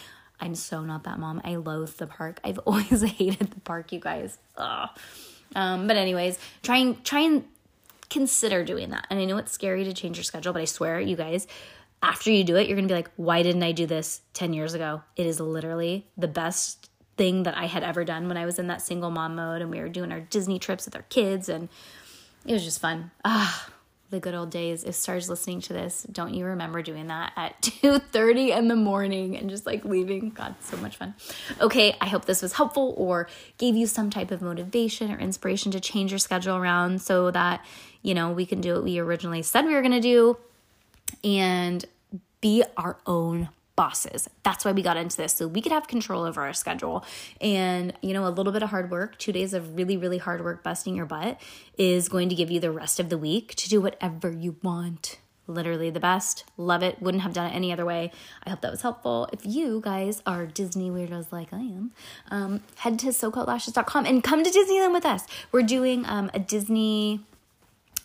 I'm 0.40 0.56
so 0.56 0.80
not 0.82 1.04
that 1.04 1.20
mom. 1.20 1.40
I 1.44 1.54
loathe 1.54 1.94
the 1.98 2.08
park. 2.08 2.40
I've 2.42 2.58
always 2.66 3.00
hated 3.00 3.52
the 3.52 3.60
park, 3.60 3.92
you 3.92 4.00
guys. 4.00 4.38
Ugh. 4.56 4.88
Um, 5.54 5.86
but 5.86 5.96
anyways, 5.96 6.38
try 6.62 6.78
and 6.78 7.04
try 7.04 7.20
and 7.20 7.44
consider 8.10 8.64
doing 8.64 8.90
that. 8.90 9.06
And 9.10 9.18
I 9.18 9.24
know 9.24 9.38
it's 9.38 9.52
scary 9.52 9.84
to 9.84 9.92
change 9.92 10.16
your 10.16 10.24
schedule, 10.24 10.52
but 10.52 10.62
I 10.62 10.66
swear, 10.66 11.00
you 11.00 11.16
guys, 11.16 11.46
after 12.02 12.30
you 12.30 12.44
do 12.44 12.56
it, 12.56 12.66
you're 12.68 12.76
gonna 12.76 12.88
be 12.88 12.94
like, 12.94 13.10
why 13.16 13.42
didn't 13.42 13.62
I 13.62 13.72
do 13.72 13.86
this 13.86 14.22
10 14.34 14.52
years 14.52 14.74
ago? 14.74 15.02
It 15.16 15.26
is 15.26 15.40
literally 15.40 16.06
the 16.16 16.28
best 16.28 16.90
thing 17.16 17.44
that 17.44 17.56
I 17.56 17.66
had 17.66 17.82
ever 17.82 18.04
done 18.04 18.28
when 18.28 18.36
I 18.36 18.44
was 18.44 18.58
in 18.58 18.66
that 18.68 18.82
single 18.82 19.10
mom 19.10 19.36
mode 19.36 19.62
and 19.62 19.70
we 19.70 19.80
were 19.80 19.88
doing 19.88 20.12
our 20.12 20.20
Disney 20.20 20.58
trips 20.58 20.84
with 20.86 20.96
our 20.96 21.02
kids 21.02 21.48
and 21.48 21.68
it 22.46 22.52
was 22.52 22.64
just 22.64 22.80
fun. 22.80 23.10
Ah, 23.24 23.68
the 24.12 24.20
good 24.20 24.34
old 24.34 24.50
days. 24.50 24.84
If 24.84 24.94
Star's 24.94 25.28
listening 25.28 25.62
to 25.62 25.72
this, 25.72 26.06
don't 26.12 26.34
you 26.34 26.44
remember 26.44 26.82
doing 26.82 27.08
that 27.08 27.32
at 27.34 27.60
2:30 27.62 28.56
in 28.56 28.68
the 28.68 28.76
morning 28.76 29.36
and 29.36 29.50
just 29.50 29.66
like 29.66 29.84
leaving? 29.84 30.30
God, 30.30 30.54
so 30.60 30.76
much 30.76 30.96
fun. 30.96 31.14
Okay, 31.60 31.96
I 32.00 32.06
hope 32.06 32.26
this 32.26 32.42
was 32.42 32.52
helpful 32.52 32.94
or 32.96 33.26
gave 33.58 33.74
you 33.74 33.88
some 33.88 34.10
type 34.10 34.30
of 34.30 34.40
motivation 34.40 35.10
or 35.10 35.18
inspiration 35.18 35.72
to 35.72 35.80
change 35.80 36.12
your 36.12 36.18
schedule 36.18 36.56
around 36.56 37.02
so 37.02 37.32
that, 37.32 37.64
you 38.02 38.14
know, 38.14 38.30
we 38.30 38.46
can 38.46 38.60
do 38.60 38.74
what 38.74 38.84
we 38.84 38.98
originally 38.98 39.42
said 39.42 39.64
we 39.64 39.74
were 39.74 39.82
going 39.82 39.92
to 39.92 40.00
do 40.00 40.36
and 41.24 41.84
be 42.40 42.62
our 42.76 42.98
own 43.06 43.48
bosses. 43.76 44.28
That's 44.42 44.64
why 44.64 44.72
we 44.72 44.82
got 44.82 44.96
into 44.96 45.16
this. 45.16 45.34
So 45.34 45.46
we 45.46 45.60
could 45.60 45.72
have 45.72 45.88
control 45.88 46.24
over 46.24 46.42
our 46.42 46.52
schedule. 46.52 47.04
And, 47.40 47.92
you 48.02 48.12
know, 48.12 48.26
a 48.26 48.30
little 48.30 48.52
bit 48.52 48.62
of 48.62 48.70
hard 48.70 48.90
work, 48.90 49.18
two 49.18 49.32
days 49.32 49.54
of 49.54 49.76
really, 49.76 49.96
really 49.96 50.18
hard 50.18 50.44
work 50.44 50.62
busting 50.62 50.94
your 50.94 51.06
butt 51.06 51.40
is 51.78 52.08
going 52.08 52.28
to 52.28 52.34
give 52.34 52.50
you 52.50 52.60
the 52.60 52.70
rest 52.70 53.00
of 53.00 53.08
the 53.08 53.18
week 53.18 53.54
to 53.56 53.68
do 53.68 53.80
whatever 53.80 54.30
you 54.30 54.56
want. 54.62 55.18
Literally 55.48 55.90
the 55.90 56.00
best. 56.00 56.44
Love 56.56 56.82
it. 56.82 57.02
Wouldn't 57.02 57.24
have 57.24 57.32
done 57.32 57.50
it 57.50 57.54
any 57.54 57.72
other 57.72 57.84
way. 57.84 58.12
I 58.46 58.50
hope 58.50 58.60
that 58.60 58.70
was 58.70 58.82
helpful. 58.82 59.28
If 59.32 59.44
you 59.44 59.80
guys 59.80 60.22
are 60.24 60.46
Disney 60.46 60.90
weirdos 60.90 61.32
like 61.32 61.52
I 61.52 61.58
am, 61.58 61.92
um, 62.30 62.62
head 62.76 62.98
to 63.00 63.08
SoCalLashes.com 63.08 64.06
and 64.06 64.22
come 64.22 64.44
to 64.44 64.50
Disneyland 64.50 64.92
with 64.92 65.04
us. 65.04 65.26
We're 65.50 65.62
doing 65.62 66.04
um, 66.06 66.30
a 66.32 66.38
Disney 66.38 67.22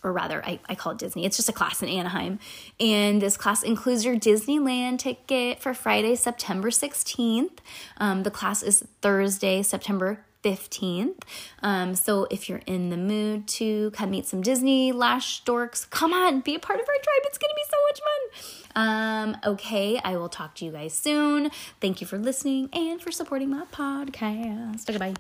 or 0.03 0.11
rather, 0.11 0.43
I, 0.45 0.59
I 0.69 0.75
call 0.75 0.93
it 0.93 0.97
Disney. 0.97 1.25
It's 1.25 1.37
just 1.37 1.49
a 1.49 1.53
class 1.53 1.81
in 1.81 1.89
Anaheim. 1.89 2.39
And 2.79 3.21
this 3.21 3.37
class 3.37 3.63
includes 3.63 4.05
your 4.05 4.15
Disneyland 4.15 4.99
ticket 4.99 5.59
for 5.61 5.73
Friday, 5.73 6.15
September 6.15 6.69
16th. 6.69 7.59
Um, 7.97 8.23
the 8.23 8.31
class 8.31 8.63
is 8.63 8.83
Thursday, 9.01 9.63
September 9.63 10.19
15th. 10.43 11.15
Um, 11.61 11.95
so 11.95 12.27
if 12.29 12.47
you're 12.47 12.61
in 12.65 12.89
the 12.89 12.97
mood 12.97 13.47
to 13.47 13.91
come 13.91 14.11
meet 14.11 14.25
some 14.25 14.41
Disney 14.41 14.91
lash 14.91 15.43
dorks, 15.43 15.89
come 15.89 16.13
on, 16.13 16.41
be 16.41 16.55
a 16.55 16.59
part 16.59 16.79
of 16.79 16.87
our 16.87 16.95
tribe. 16.95 17.23
It's 17.25 17.37
going 17.37 17.49
to 17.49 17.55
be 17.55 17.63
so 17.69 17.77
much 17.89 17.99
fun. 17.99 18.53
Um, 18.77 19.37
okay, 19.45 19.99
I 20.03 20.17
will 20.17 20.29
talk 20.29 20.55
to 20.55 20.65
you 20.65 20.71
guys 20.71 20.93
soon. 20.93 21.49
Thank 21.81 21.99
you 22.01 22.07
for 22.07 22.17
listening 22.17 22.69
and 22.73 23.01
for 23.01 23.11
supporting 23.11 23.49
my 23.49 23.65
podcast. 23.71 24.85
Goodbye. 24.85 25.15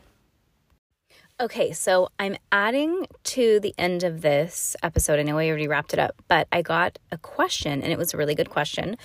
Okay, 1.39 1.71
so 1.71 2.09
I'm 2.17 2.35
adding 2.51 3.05
to 3.25 3.59
the 3.59 3.75
end 3.77 4.03
of 4.03 4.21
this 4.21 4.75
episode. 4.81 5.19
I 5.19 5.21
know 5.21 5.37
I 5.37 5.47
already 5.47 5.67
wrapped 5.67 5.93
it 5.93 5.99
up, 5.99 6.15
but 6.27 6.47
I 6.51 6.63
got 6.63 6.97
a 7.11 7.17
question 7.19 7.83
and 7.83 7.91
it 7.91 7.97
was 7.99 8.11
a 8.11 8.17
really 8.17 8.33
good 8.33 8.49
question. 8.49 8.97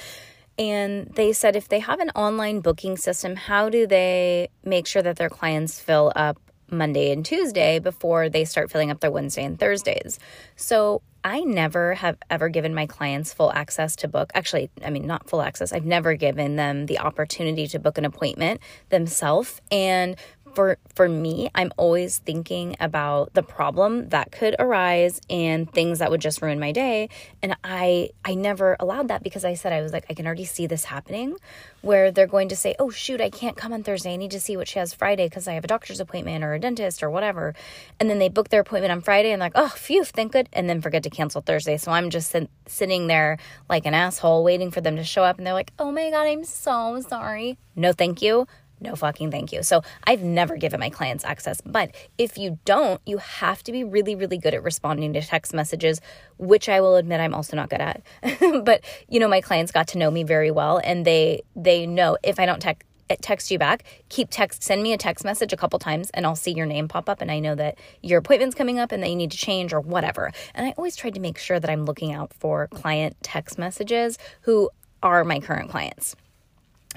And 0.59 1.09
they 1.15 1.35
said 1.35 1.57
if 1.57 1.69
they 1.69 1.81
have 1.81 2.01
an 2.01 2.09
online 2.11 2.61
booking 2.61 2.97
system, 2.97 3.37
how 3.37 3.69
do 3.69 3.87
they 3.87 4.49
make 4.65 4.87
sure 4.87 5.03
that 5.03 5.17
their 5.17 5.29
clients 5.29 5.79
fill 5.79 6.11
up 6.17 6.39
Monday 6.71 7.13
and 7.13 7.23
Tuesday 7.23 7.79
before 7.79 8.31
they 8.31 8.47
start 8.47 8.71
filling 8.71 8.91
up 8.91 9.01
their 9.01 9.11
Wednesday 9.11 9.45
and 9.45 9.61
Thursdays? 9.61 10.19
So 10.57 11.03
I 11.25 11.41
never 11.41 11.95
have 11.95 12.17
ever 12.31 12.49
given 12.49 12.75
my 12.75 12.87
clients 12.87 13.33
full 13.33 13.53
access 13.53 13.95
to 13.97 14.09
book. 14.09 14.33
Actually, 14.35 14.71
I 14.85 14.91
mean, 14.91 15.07
not 15.07 15.29
full 15.29 15.43
access. 15.43 15.73
I've 15.73 15.85
never 15.85 16.15
given 16.15 16.57
them 16.57 16.87
the 16.87 16.99
opportunity 16.99 17.69
to 17.69 17.79
book 17.79 17.97
an 17.97 18.05
appointment 18.05 18.61
themselves. 18.89 19.61
And 19.71 20.17
for 20.55 20.79
for 20.95 21.09
me 21.09 21.51
i'm 21.55 21.73
always 21.77 22.19
thinking 22.19 22.77
about 22.81 23.33
the 23.35 23.43
problem 23.43 24.09
that 24.11 24.31
could 24.33 24.55
arise 24.59 25.21
and 25.31 25.73
things 25.73 25.99
that 26.01 26.11
would 26.11 26.21
just 26.21 26.43
ruin 26.43 26.61
my 26.61 26.73
day. 26.73 27.09
And 27.43 27.57
i 27.65 28.11
i 28.25 28.35
never 28.35 28.77
allowed 28.79 29.09
that 29.09 29.23
because 29.23 29.45
i 29.45 29.55
said 29.55 29.73
i 29.73 29.81
was 29.81 29.93
like 29.93 30.05
i 30.11 30.15
can 30.15 30.27
already 30.27 30.45
see 30.45 30.67
this 30.67 30.85
happening 30.85 31.37
where 31.81 32.11
they're 32.11 32.27
going 32.27 32.49
to 32.49 32.57
say 32.57 32.75
oh 32.79 32.91
shoot 32.91 33.21
i 33.21 33.31
can't 33.31 33.57
come 33.57 33.73
on 33.73 33.83
thursday. 33.83 34.13
I 34.13 34.17
need 34.17 34.33
to 34.33 34.41
see 34.41 34.57
what 34.57 34.69
she 34.69 34.79
has 34.79 34.95
friday 34.95 35.29
because 35.29 35.49
i 35.49 35.55
have 35.55 35.65
a 35.65 35.69
doctor's 35.69 36.01
appointment 36.01 36.45
or 36.45 36.55
a 36.55 36.59
dentist 36.59 37.03
or 37.03 37.11
whatever. 37.11 37.55
And 37.99 38.11
then 38.11 38.19
they 38.19 38.29
book 38.29 38.49
their 38.49 38.61
appointment 38.61 38.93
on 38.93 39.01
friday 39.01 39.33
and 39.33 39.41
like 39.41 39.53
oh 39.55 39.69
phew 39.69 40.05
thank 40.05 40.33
good 40.33 40.49
and 40.53 40.69
then 40.69 40.81
forget 40.81 41.03
to 41.05 41.11
cancel 41.11 41.41
thursday. 41.41 41.77
So 41.77 41.93
i'm 41.93 42.11
just 42.11 42.31
sit, 42.31 42.51
sitting 42.67 43.07
there 43.07 43.39
like 43.69 43.87
an 43.87 43.95
asshole 43.95 44.45
waiting 44.45 44.71
for 44.71 44.81
them 44.81 44.97
to 44.97 45.05
show 45.05 45.23
up 45.23 45.39
and 45.39 45.47
they're 45.47 45.55
like 45.55 45.73
oh 45.79 45.91
my 45.91 46.11
god 46.11 46.27
i'm 46.27 46.45
so 46.45 47.01
sorry. 47.01 47.59
No 47.75 47.93
thank 47.93 48.21
you 48.21 48.47
no 48.83 48.97
fucking 48.97 49.31
thank 49.31 49.53
you. 49.53 49.63
So 49.63 49.83
I've 50.05 50.23
never 50.23 50.57
given 50.57 50.81
my 50.81 50.91
clients 50.91 51.25
access. 51.25 51.61
But 51.65 51.95
if 52.19 52.37
you 52.37 52.59
don't, 52.65 53.01
you 53.07 53.19
have 53.19 53.63
to 53.65 53.73
be 53.73 53.85
really, 53.85 54.15
really 54.15 54.39
good 54.39 54.55
at 54.55 54.63
responding 54.63 55.13
to 55.15 55.23
text 55.23 55.55
messages, 55.55 56.01
which 56.39 56.69
I 56.69 56.81
will 56.81 56.97
admit 56.97 57.21
I'm 57.21 57.35
also 57.35 57.57
not 57.57 57.71
good 57.71 57.81
at. 57.81 58.03
but 58.65 58.85
you 59.09 59.21
know, 59.21 59.29
my 59.29 59.41
clients 59.41 59.73
got 59.73 59.89
to 59.89 59.99
know 59.99 60.11
me 60.11 60.25
very 60.25 60.51
well 60.51 60.81
and 60.83 61.05
they 61.05 61.43
they 61.55 61.87
know 61.87 62.19
if 62.23 62.41
I 62.41 62.47
don't 62.47 62.61
text 62.61 62.87
eh, 63.09 63.17
text 63.21 63.51
you 63.51 63.59
back, 63.59 63.85
keep 64.09 64.29
text, 64.31 64.63
send 64.63 64.83
me 64.83 64.93
a 64.93 64.99
text 64.99 65.25
message 65.25 65.53
a 65.53 65.57
couple 65.57 65.79
times 65.79 66.11
and 66.13 66.27
I'll 66.27 66.37
see 66.37 66.53
your 66.53 66.67
name 66.67 66.89
pop 66.89 67.09
up 67.09 67.21
and 67.21 67.31
I 67.31 67.39
know 67.39 67.55
that 67.55 67.79
your 68.03 68.19
appointment's 68.19 68.55
coming 68.55 68.79
up 68.79 68.93
and 68.93 69.03
that 69.03 69.11
you 69.11 69.17
need 69.17 69.31
to 69.31 69.39
change 69.39 69.73
or 69.73 69.81
whatever. 69.81 70.33
And 70.55 70.67
I 70.67 70.75
always 70.77 70.97
tried 70.97 71.15
to 71.15 71.21
make 71.21 71.39
sure 71.39 71.61
that 71.61 71.71
I'm 71.71 71.85
looking 71.85 72.13
out 72.13 72.33
for 72.35 72.67
client 72.69 73.17
text 73.23 73.59
messages 73.59 74.19
who 74.43 74.71
are 75.03 75.25
my 75.25 75.41
current 75.41 75.71
clients. 75.71 76.17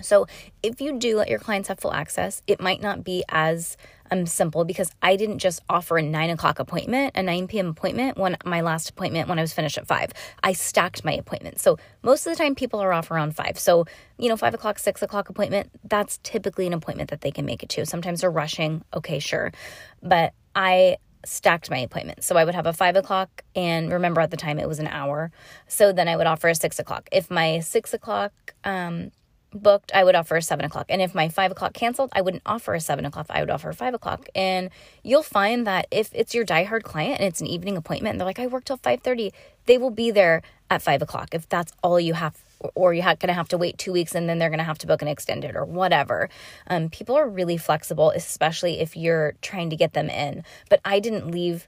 So 0.01 0.27
if 0.61 0.81
you 0.81 0.97
do 0.99 1.17
let 1.17 1.29
your 1.29 1.39
clients 1.39 1.69
have 1.69 1.79
full 1.79 1.93
access, 1.93 2.41
it 2.47 2.61
might 2.61 2.81
not 2.81 3.03
be 3.03 3.23
as 3.29 3.77
um, 4.11 4.25
simple 4.25 4.65
because 4.65 4.91
I 5.01 5.15
didn't 5.15 5.39
just 5.39 5.61
offer 5.69 5.97
a 5.97 6.01
nine 6.01 6.29
o'clock 6.29 6.59
appointment, 6.59 7.13
a 7.15 7.23
9 7.23 7.47
p.m. 7.47 7.69
appointment 7.69 8.17
when 8.17 8.37
my 8.45 8.61
last 8.61 8.89
appointment 8.89 9.27
when 9.29 9.39
I 9.39 9.41
was 9.41 9.53
finished 9.53 9.77
at 9.77 9.87
five. 9.87 10.11
I 10.43 10.53
stacked 10.53 11.03
my 11.03 11.13
appointments. 11.13 11.61
So 11.61 11.77
most 12.03 12.25
of 12.25 12.35
the 12.35 12.41
time 12.41 12.55
people 12.55 12.79
are 12.81 12.93
off 12.93 13.09
around 13.09 13.35
five. 13.35 13.57
So, 13.57 13.85
you 14.17 14.29
know, 14.29 14.37
five 14.37 14.53
o'clock, 14.53 14.79
six 14.79 15.01
o'clock 15.01 15.29
appointment, 15.29 15.71
that's 15.83 16.19
typically 16.23 16.67
an 16.67 16.73
appointment 16.73 17.09
that 17.09 17.21
they 17.21 17.31
can 17.31 17.45
make 17.45 17.63
it 17.63 17.69
to. 17.69 17.85
Sometimes 17.85 18.21
they're 18.21 18.31
rushing. 18.31 18.83
Okay, 18.93 19.19
sure. 19.19 19.51
But 20.03 20.33
I 20.55 20.97
stacked 21.25 21.71
my 21.71 21.79
appointments. 21.79 22.27
So 22.27 22.37
I 22.37 22.45
would 22.45 22.55
have 22.55 22.67
a 22.67 22.73
five 22.73 22.95
o'clock, 22.95 23.43
and 23.55 23.91
remember 23.91 24.21
at 24.21 24.29
the 24.29 24.37
time 24.37 24.59
it 24.59 24.67
was 24.67 24.79
an 24.79 24.87
hour. 24.87 25.31
So 25.67 25.91
then 25.91 26.07
I 26.07 26.15
would 26.15 26.27
offer 26.27 26.47
a 26.47 26.55
six 26.55 26.77
o'clock. 26.77 27.09
If 27.11 27.31
my 27.31 27.59
six 27.59 27.93
o'clock 27.93 28.31
um, 28.63 29.11
booked, 29.55 29.91
I 29.93 30.03
would 30.03 30.15
offer 30.15 30.35
a 30.35 30.41
seven 30.41 30.65
o'clock. 30.65 30.85
And 30.89 31.01
if 31.01 31.15
my 31.15 31.29
five 31.29 31.51
o'clock 31.51 31.73
canceled, 31.73 32.09
I 32.13 32.21
wouldn't 32.21 32.43
offer 32.45 32.73
a 32.73 32.79
seven 32.79 33.05
o'clock. 33.05 33.27
I 33.29 33.39
would 33.39 33.49
offer 33.49 33.71
five 33.73 33.93
o'clock. 33.93 34.27
And 34.35 34.69
you'll 35.03 35.23
find 35.23 35.65
that 35.65 35.87
if 35.91 36.09
it's 36.13 36.35
your 36.35 36.45
diehard 36.45 36.83
client 36.83 37.19
and 37.19 37.27
it's 37.27 37.41
an 37.41 37.47
evening 37.47 37.77
appointment, 37.77 38.13
and 38.13 38.19
they're 38.19 38.27
like, 38.27 38.39
I 38.39 38.47
work 38.47 38.65
till 38.65 38.77
five 38.77 39.01
thirty, 39.01 39.33
they 39.65 39.77
will 39.77 39.91
be 39.91 40.11
there 40.11 40.41
at 40.69 40.81
five 40.81 41.01
o'clock 41.01 41.33
if 41.33 41.47
that's 41.49 41.73
all 41.83 41.99
you 41.99 42.13
have. 42.13 42.37
Or 42.73 42.93
you're 42.93 43.03
going 43.03 43.27
to 43.27 43.33
have 43.33 43.49
to 43.49 43.57
wait 43.57 43.77
two 43.77 43.91
weeks 43.91 44.15
and 44.15 44.27
then 44.29 44.39
they're 44.39 44.49
going 44.49 44.59
to 44.59 44.63
have 44.63 44.77
to 44.79 44.87
book 44.87 45.01
an 45.01 45.07
extended 45.07 45.55
or 45.55 45.65
whatever. 45.65 46.29
Um, 46.67 46.89
people 46.89 47.15
are 47.15 47.27
really 47.27 47.57
flexible, 47.57 48.11
especially 48.11 48.79
if 48.79 48.95
you're 48.95 49.35
trying 49.41 49.69
to 49.69 49.75
get 49.75 49.93
them 49.93 50.09
in. 50.09 50.43
But 50.69 50.79
I 50.85 50.99
didn't 50.99 51.29
leave 51.29 51.67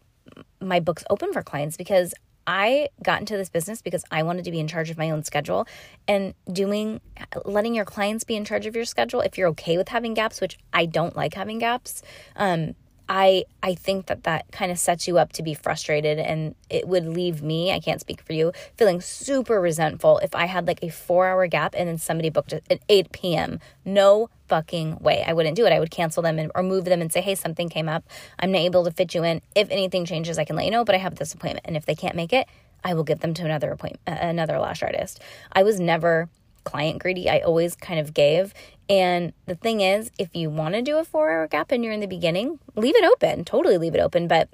my 0.60 0.80
books 0.80 1.04
open 1.10 1.34
for 1.34 1.44
clients 1.44 1.78
because 1.78 2.14
I 2.48 2.88
got 3.04 3.20
into 3.20 3.36
this 3.36 3.50
business 3.50 3.82
because 3.82 4.06
I 4.10 4.24
wanted 4.24 4.46
to 4.46 4.52
be 4.52 4.60
in 4.60 4.68
charge 4.68 4.90
of 4.90 4.98
my 4.98 5.12
own 5.12 5.24
schedule 5.24 5.68
and 6.08 6.34
doing 6.52 7.02
letting 7.44 7.76
your 7.76 7.86
clients 7.86 8.24
be 8.24 8.38
in 8.38 8.46
charge 8.46 8.66
of 8.66 8.76
your 8.76 8.86
schedule 8.86 9.20
if 9.20 9.38
you're 9.38 9.50
okay 9.50 9.78
with 9.78 9.90
having 9.90 10.14
gaps, 10.14 10.40
which 10.40 10.58
I 10.72 10.86
don't 10.86 11.16
like 11.16 11.34
having 11.34 11.60
gaps. 11.60 12.02
Um, 12.38 12.76
I 13.10 13.46
I 13.64 13.76
think 13.76 14.08
that 14.08 14.24
that 14.24 14.52
kind 14.52 14.72
of 14.72 14.80
sets 14.80 15.08
you 15.08 15.18
up 15.18 15.34
to 15.34 15.44
be 15.44 15.54
frustrated 15.54 16.20
and 16.20 16.56
it 16.70 16.88
would 16.88 17.06
leave 17.06 17.42
me, 17.42 17.72
I 17.72 17.80
can't 17.80 18.02
speak 18.02 18.22
for 18.22 18.34
you, 18.34 18.52
feeling 18.76 19.02
super 19.02 19.62
resentful 19.62 20.20
if 20.20 20.36
I 20.36 20.46
had 20.46 20.68
like 20.68 20.84
a 20.84 20.88
4-hour 20.88 21.48
gap 21.48 21.74
and 21.78 21.88
then 21.88 21.98
somebody 21.98 22.30
booked 22.30 22.54
at 22.54 22.82
8 22.90 23.12
p.m. 23.12 23.60
No 23.86 24.30
fucking 24.48 24.98
way. 25.00 25.24
I 25.26 25.34
wouldn't 25.34 25.56
do 25.56 25.66
it. 25.66 25.72
I 25.72 25.80
would 25.80 25.92
cancel 25.92 26.24
them 26.24 26.40
and, 26.40 26.52
or 26.56 26.64
move 26.64 26.86
them 26.86 27.02
and 27.02 27.12
say, 27.12 27.22
"Hey, 27.22 27.36
something 27.36 27.70
came 27.70 27.90
up. 27.90 28.04
I'm 28.40 28.52
not 28.52 28.60
able 28.60 28.84
to 28.86 28.92
fit 28.92 29.14
you 29.16 29.24
in. 29.24 29.42
If 29.56 29.70
anything 29.70 30.06
changes, 30.06 30.38
I 30.38 30.46
can 30.46 30.56
let 30.56 30.66
you 30.66 30.72
know, 30.72 30.86
but 30.86 30.96
I 30.96 31.00
have 31.00 31.16
this 31.16 31.34
appointment." 31.34 31.66
And 31.66 31.78
if 31.78 31.86
they 31.86 31.96
can't 31.96 32.16
make 32.16 32.34
it, 32.34 32.48
I 32.84 32.94
will 32.94 33.04
give 33.04 33.20
them 33.20 33.34
to 33.36 33.46
another 33.46 33.72
appointment 33.72 34.00
another 34.06 34.60
lash 34.60 34.84
artist. 34.84 35.22
I 35.52 35.64
was 35.64 35.80
never 35.80 36.30
client 36.64 37.00
greedy. 37.00 37.30
I 37.30 37.40
always 37.40 37.76
kind 37.76 38.00
of 38.00 38.14
gave. 38.14 38.54
And 38.90 39.34
the 39.46 39.56
thing 39.56 39.82
is, 39.82 40.12
if 40.18 40.30
you 40.34 40.50
want 40.50 40.76
to 40.76 40.82
do 40.82 40.98
a 40.98 41.04
four 41.04 41.32
hour 41.32 41.48
gap 41.48 41.72
and 41.72 41.84
you're 41.84 41.94
in 41.94 42.00
the 42.00 42.08
beginning, 42.08 42.60
leave 42.76 42.96
it 42.96 43.04
open, 43.04 43.44
totally 43.44 43.78
leave 43.78 43.96
it 43.96 44.00
open. 44.00 44.28
But 44.28 44.50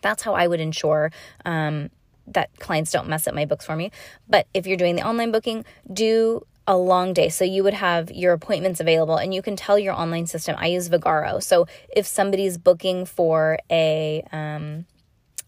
that's 0.00 0.22
how 0.22 0.34
I 0.34 0.46
would 0.46 0.60
ensure 0.60 1.10
um, 1.44 1.90
that 2.26 2.50
clients 2.58 2.92
don't 2.92 3.08
mess 3.08 3.26
up 3.26 3.34
my 3.34 3.44
books 3.44 3.66
for 3.66 3.74
me. 3.74 3.90
But 4.28 4.46
if 4.54 4.66
you're 4.66 4.76
doing 4.76 4.96
the 4.96 5.06
online 5.06 5.32
booking, 5.32 5.64
do 5.92 6.46
a 6.66 6.76
long 6.76 7.14
day. 7.14 7.30
So 7.30 7.44
you 7.44 7.64
would 7.64 7.74
have 7.74 8.10
your 8.10 8.34
appointments 8.34 8.78
available 8.78 9.16
and 9.16 9.34
you 9.34 9.42
can 9.42 9.56
tell 9.56 9.78
your 9.78 9.94
online 9.94 10.26
system. 10.26 10.54
I 10.58 10.66
use 10.66 10.88
Vagaro. 10.88 11.42
So 11.42 11.66
if 11.96 12.06
somebody's 12.06 12.58
booking 12.58 13.06
for 13.06 13.58
a 13.70 14.22
um, 14.30 14.86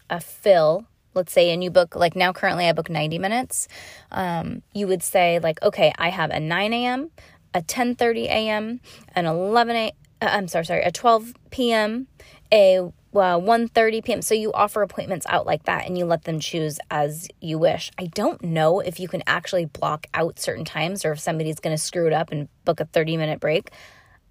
a 0.09 0.19
fill 0.19 0.85
let's 1.13 1.31
say 1.31 1.51
and 1.51 1.63
you 1.63 1.69
book 1.69 1.95
like 1.95 2.15
now 2.15 2.31
currently 2.31 2.67
i 2.67 2.71
book 2.71 2.89
90 2.89 3.17
minutes 3.19 3.67
um, 4.11 4.61
you 4.73 4.87
would 4.87 5.03
say 5.03 5.39
like 5.39 5.61
okay 5.63 5.93
i 5.97 6.09
have 6.09 6.29
a 6.31 6.39
9 6.39 6.73
a.m 6.73 7.11
a 7.53 7.61
10.30 7.61 8.25
a.m 8.25 8.81
an 9.15 9.25
11 9.25 9.75
a 9.75 9.93
uh, 10.21 10.29
i'm 10.31 10.47
sorry 10.47 10.65
sorry 10.65 10.81
a 10.83 10.91
12 10.91 11.33
p.m 11.49 12.07
a 12.53 12.91
well, 13.13 13.41
1.30 13.41 14.03
p.m. 14.03 14.21
So 14.21 14.33
you 14.33 14.53
offer 14.53 14.81
appointments 14.81 15.25
out 15.27 15.45
like 15.45 15.63
that 15.63 15.85
and 15.85 15.97
you 15.97 16.05
let 16.05 16.23
them 16.23 16.39
choose 16.39 16.79
as 16.89 17.27
you 17.41 17.59
wish. 17.59 17.91
I 17.97 18.05
don't 18.05 18.41
know 18.41 18.79
if 18.79 18.99
you 18.99 19.07
can 19.07 19.21
actually 19.27 19.65
block 19.65 20.07
out 20.13 20.39
certain 20.39 20.63
times 20.63 21.03
or 21.03 21.11
if 21.11 21.19
somebody's 21.19 21.59
going 21.59 21.75
to 21.75 21.81
screw 21.81 22.07
it 22.07 22.13
up 22.13 22.31
and 22.31 22.47
book 22.63 22.79
a 22.79 22.85
30 22.85 23.17
minute 23.17 23.39
break. 23.39 23.71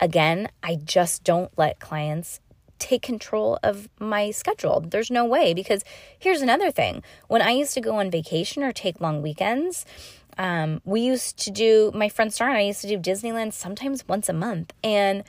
Again, 0.00 0.48
I 0.62 0.76
just 0.76 1.24
don't 1.24 1.50
let 1.58 1.78
clients 1.78 2.40
take 2.78 3.02
control 3.02 3.58
of 3.62 3.90
my 4.00 4.30
schedule. 4.30 4.80
There's 4.80 5.10
no 5.10 5.26
way 5.26 5.52
because 5.52 5.84
here's 6.18 6.40
another 6.40 6.70
thing. 6.70 7.02
When 7.28 7.42
I 7.42 7.50
used 7.50 7.74
to 7.74 7.82
go 7.82 7.96
on 7.96 8.10
vacation 8.10 8.62
or 8.62 8.72
take 8.72 9.02
long 9.02 9.20
weekends, 9.20 9.84
um, 10.40 10.80
we 10.86 11.02
used 11.02 11.38
to 11.40 11.50
do 11.50 11.92
my 11.94 12.08
friend 12.08 12.32
Star 12.32 12.48
and 12.48 12.56
I 12.56 12.62
used 12.62 12.80
to 12.80 12.88
do 12.88 12.98
Disneyland 12.98 13.52
sometimes 13.52 14.08
once 14.08 14.26
a 14.30 14.32
month, 14.32 14.72
and 14.82 15.22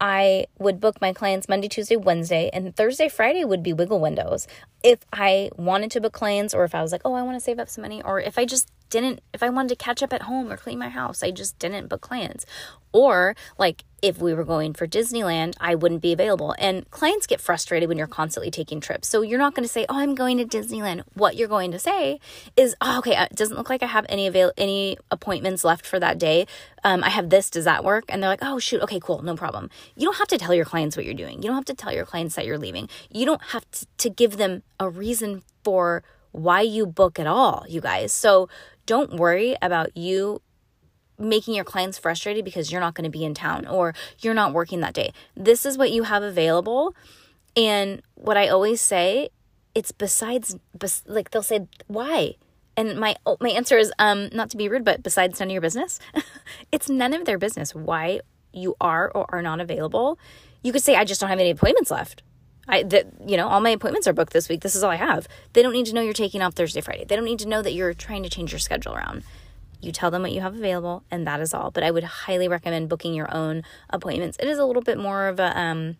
I 0.00 0.46
would 0.60 0.78
book 0.78 1.00
my 1.00 1.12
clients 1.12 1.48
Monday, 1.48 1.66
Tuesday, 1.66 1.96
Wednesday, 1.96 2.48
and 2.52 2.74
Thursday, 2.74 3.08
Friday 3.08 3.44
would 3.44 3.64
be 3.64 3.72
wiggle 3.72 3.98
windows. 3.98 4.46
If 4.84 5.00
I 5.12 5.50
wanted 5.56 5.90
to 5.90 6.00
book 6.00 6.12
clients, 6.12 6.54
or 6.54 6.62
if 6.62 6.76
I 6.76 6.82
was 6.82 6.92
like, 6.92 7.02
oh, 7.04 7.14
I 7.14 7.22
want 7.22 7.34
to 7.34 7.40
save 7.40 7.58
up 7.58 7.68
some 7.68 7.82
money, 7.82 8.02
or 8.04 8.20
if 8.20 8.38
I 8.38 8.44
just 8.44 8.70
didn't, 8.92 9.20
if 9.32 9.42
I 9.42 9.48
wanted 9.48 9.70
to 9.70 9.76
catch 9.76 10.02
up 10.02 10.12
at 10.12 10.22
home 10.22 10.52
or 10.52 10.56
clean 10.56 10.78
my 10.78 10.90
house, 10.90 11.22
I 11.24 11.32
just 11.32 11.58
didn't 11.58 11.88
book 11.88 12.02
clients. 12.02 12.46
Or 12.92 13.34
like 13.58 13.84
if 14.02 14.18
we 14.18 14.34
were 14.34 14.44
going 14.44 14.74
for 14.74 14.86
Disneyland, 14.86 15.54
I 15.58 15.74
wouldn't 15.74 16.02
be 16.02 16.12
available. 16.12 16.54
And 16.58 16.88
clients 16.90 17.26
get 17.26 17.40
frustrated 17.40 17.88
when 17.88 17.96
you're 17.96 18.06
constantly 18.06 18.50
taking 18.50 18.80
trips. 18.80 19.08
So 19.08 19.22
you're 19.22 19.38
not 19.38 19.54
going 19.54 19.64
to 19.64 19.72
say, 19.72 19.86
"Oh, 19.88 19.96
I'm 19.96 20.14
going 20.14 20.36
to 20.36 20.44
Disneyland." 20.44 21.02
What 21.14 21.36
you're 21.36 21.48
going 21.48 21.72
to 21.72 21.78
say 21.78 22.20
is, 22.54 22.76
"Oh, 22.82 22.98
okay, 22.98 23.16
it 23.16 23.34
doesn't 23.34 23.56
look 23.56 23.70
like 23.70 23.82
I 23.82 23.86
have 23.86 24.04
any 24.10 24.26
avail- 24.26 24.52
any 24.58 24.98
appointments 25.10 25.64
left 25.64 25.86
for 25.86 25.98
that 26.00 26.18
day. 26.18 26.46
Um, 26.84 27.02
I 27.02 27.08
have 27.08 27.30
this. 27.30 27.48
Does 27.48 27.64
that 27.64 27.82
work?" 27.82 28.04
And 28.10 28.22
they're 28.22 28.30
like, 28.30 28.42
"Oh, 28.42 28.58
shoot. 28.58 28.82
Okay, 28.82 29.00
cool. 29.00 29.22
No 29.22 29.36
problem." 29.36 29.70
You 29.96 30.04
don't 30.04 30.18
have 30.18 30.28
to 30.28 30.38
tell 30.38 30.52
your 30.52 30.66
clients 30.66 30.96
what 30.96 31.06
you're 31.06 31.14
doing. 31.14 31.36
You 31.36 31.48
don't 31.48 31.56
have 31.56 31.64
to 31.72 31.74
tell 31.74 31.94
your 31.94 32.04
clients 32.04 32.34
that 32.34 32.44
you're 32.44 32.58
leaving. 32.58 32.90
You 33.10 33.24
don't 33.24 33.42
have 33.54 33.64
to, 33.70 33.86
to 33.98 34.10
give 34.10 34.36
them 34.36 34.62
a 34.78 34.90
reason 34.90 35.42
for 35.64 36.02
why 36.32 36.62
you 36.62 36.86
book 36.86 37.18
at 37.20 37.26
all, 37.26 37.64
you 37.68 37.80
guys. 37.80 38.12
So 38.12 38.48
don't 38.86 39.14
worry 39.14 39.56
about 39.62 39.96
you 39.96 40.42
making 41.18 41.54
your 41.54 41.64
clients 41.64 41.98
frustrated 41.98 42.44
because 42.44 42.72
you're 42.72 42.80
not 42.80 42.94
going 42.94 43.04
to 43.04 43.10
be 43.10 43.24
in 43.24 43.34
town 43.34 43.66
or 43.66 43.94
you're 44.20 44.34
not 44.34 44.52
working 44.52 44.80
that 44.80 44.94
day. 44.94 45.12
This 45.36 45.64
is 45.64 45.78
what 45.78 45.90
you 45.90 46.04
have 46.04 46.22
available. 46.22 46.94
And 47.56 48.02
what 48.14 48.36
I 48.36 48.48
always 48.48 48.80
say, 48.80 49.30
it's 49.74 49.92
besides, 49.92 50.56
bes- 50.76 51.02
like 51.06 51.30
they'll 51.30 51.42
say, 51.42 51.66
why? 51.86 52.34
And 52.76 52.98
my 52.98 53.16
oh, 53.26 53.36
my 53.38 53.50
answer 53.50 53.76
is 53.76 53.92
um 53.98 54.30
not 54.32 54.48
to 54.50 54.56
be 54.56 54.66
rude, 54.66 54.82
but 54.82 55.02
besides 55.02 55.38
none 55.38 55.48
of 55.48 55.52
your 55.52 55.60
business. 55.60 56.00
it's 56.72 56.88
none 56.88 57.12
of 57.12 57.26
their 57.26 57.36
business 57.36 57.74
why 57.74 58.20
you 58.52 58.76
are 58.80 59.10
or 59.14 59.26
are 59.28 59.42
not 59.42 59.60
available. 59.60 60.18
You 60.62 60.72
could 60.72 60.82
say 60.82 60.96
I 60.96 61.04
just 61.04 61.20
don't 61.20 61.28
have 61.28 61.38
any 61.38 61.50
appointments 61.50 61.90
left. 61.90 62.22
I 62.68 62.82
that 62.84 63.06
you 63.26 63.36
know 63.36 63.48
all 63.48 63.60
my 63.60 63.70
appointments 63.70 64.06
are 64.06 64.12
booked 64.12 64.32
this 64.32 64.48
week. 64.48 64.60
This 64.60 64.74
is 64.74 64.82
all 64.82 64.90
I 64.90 64.96
have. 64.96 65.28
They 65.52 65.62
don't 65.62 65.72
need 65.72 65.86
to 65.86 65.94
know 65.94 66.00
you're 66.00 66.12
taking 66.12 66.42
off 66.42 66.54
Thursday, 66.54 66.80
Friday. 66.80 67.04
They 67.04 67.16
don't 67.16 67.24
need 67.24 67.40
to 67.40 67.48
know 67.48 67.62
that 67.62 67.72
you're 67.72 67.94
trying 67.94 68.22
to 68.22 68.28
change 68.28 68.52
your 68.52 68.58
schedule 68.58 68.94
around. 68.94 69.24
You 69.80 69.90
tell 69.90 70.12
them 70.12 70.22
what 70.22 70.32
you 70.32 70.40
have 70.40 70.54
available, 70.54 71.02
and 71.10 71.26
that 71.26 71.40
is 71.40 71.52
all. 71.52 71.72
But 71.72 71.82
I 71.82 71.90
would 71.90 72.04
highly 72.04 72.46
recommend 72.46 72.88
booking 72.88 73.14
your 73.14 73.34
own 73.34 73.64
appointments. 73.90 74.36
It 74.38 74.46
is 74.46 74.58
a 74.58 74.64
little 74.64 74.82
bit 74.82 74.96
more 74.96 75.26
of 75.26 75.40
a 75.40 75.58
um, 75.58 75.96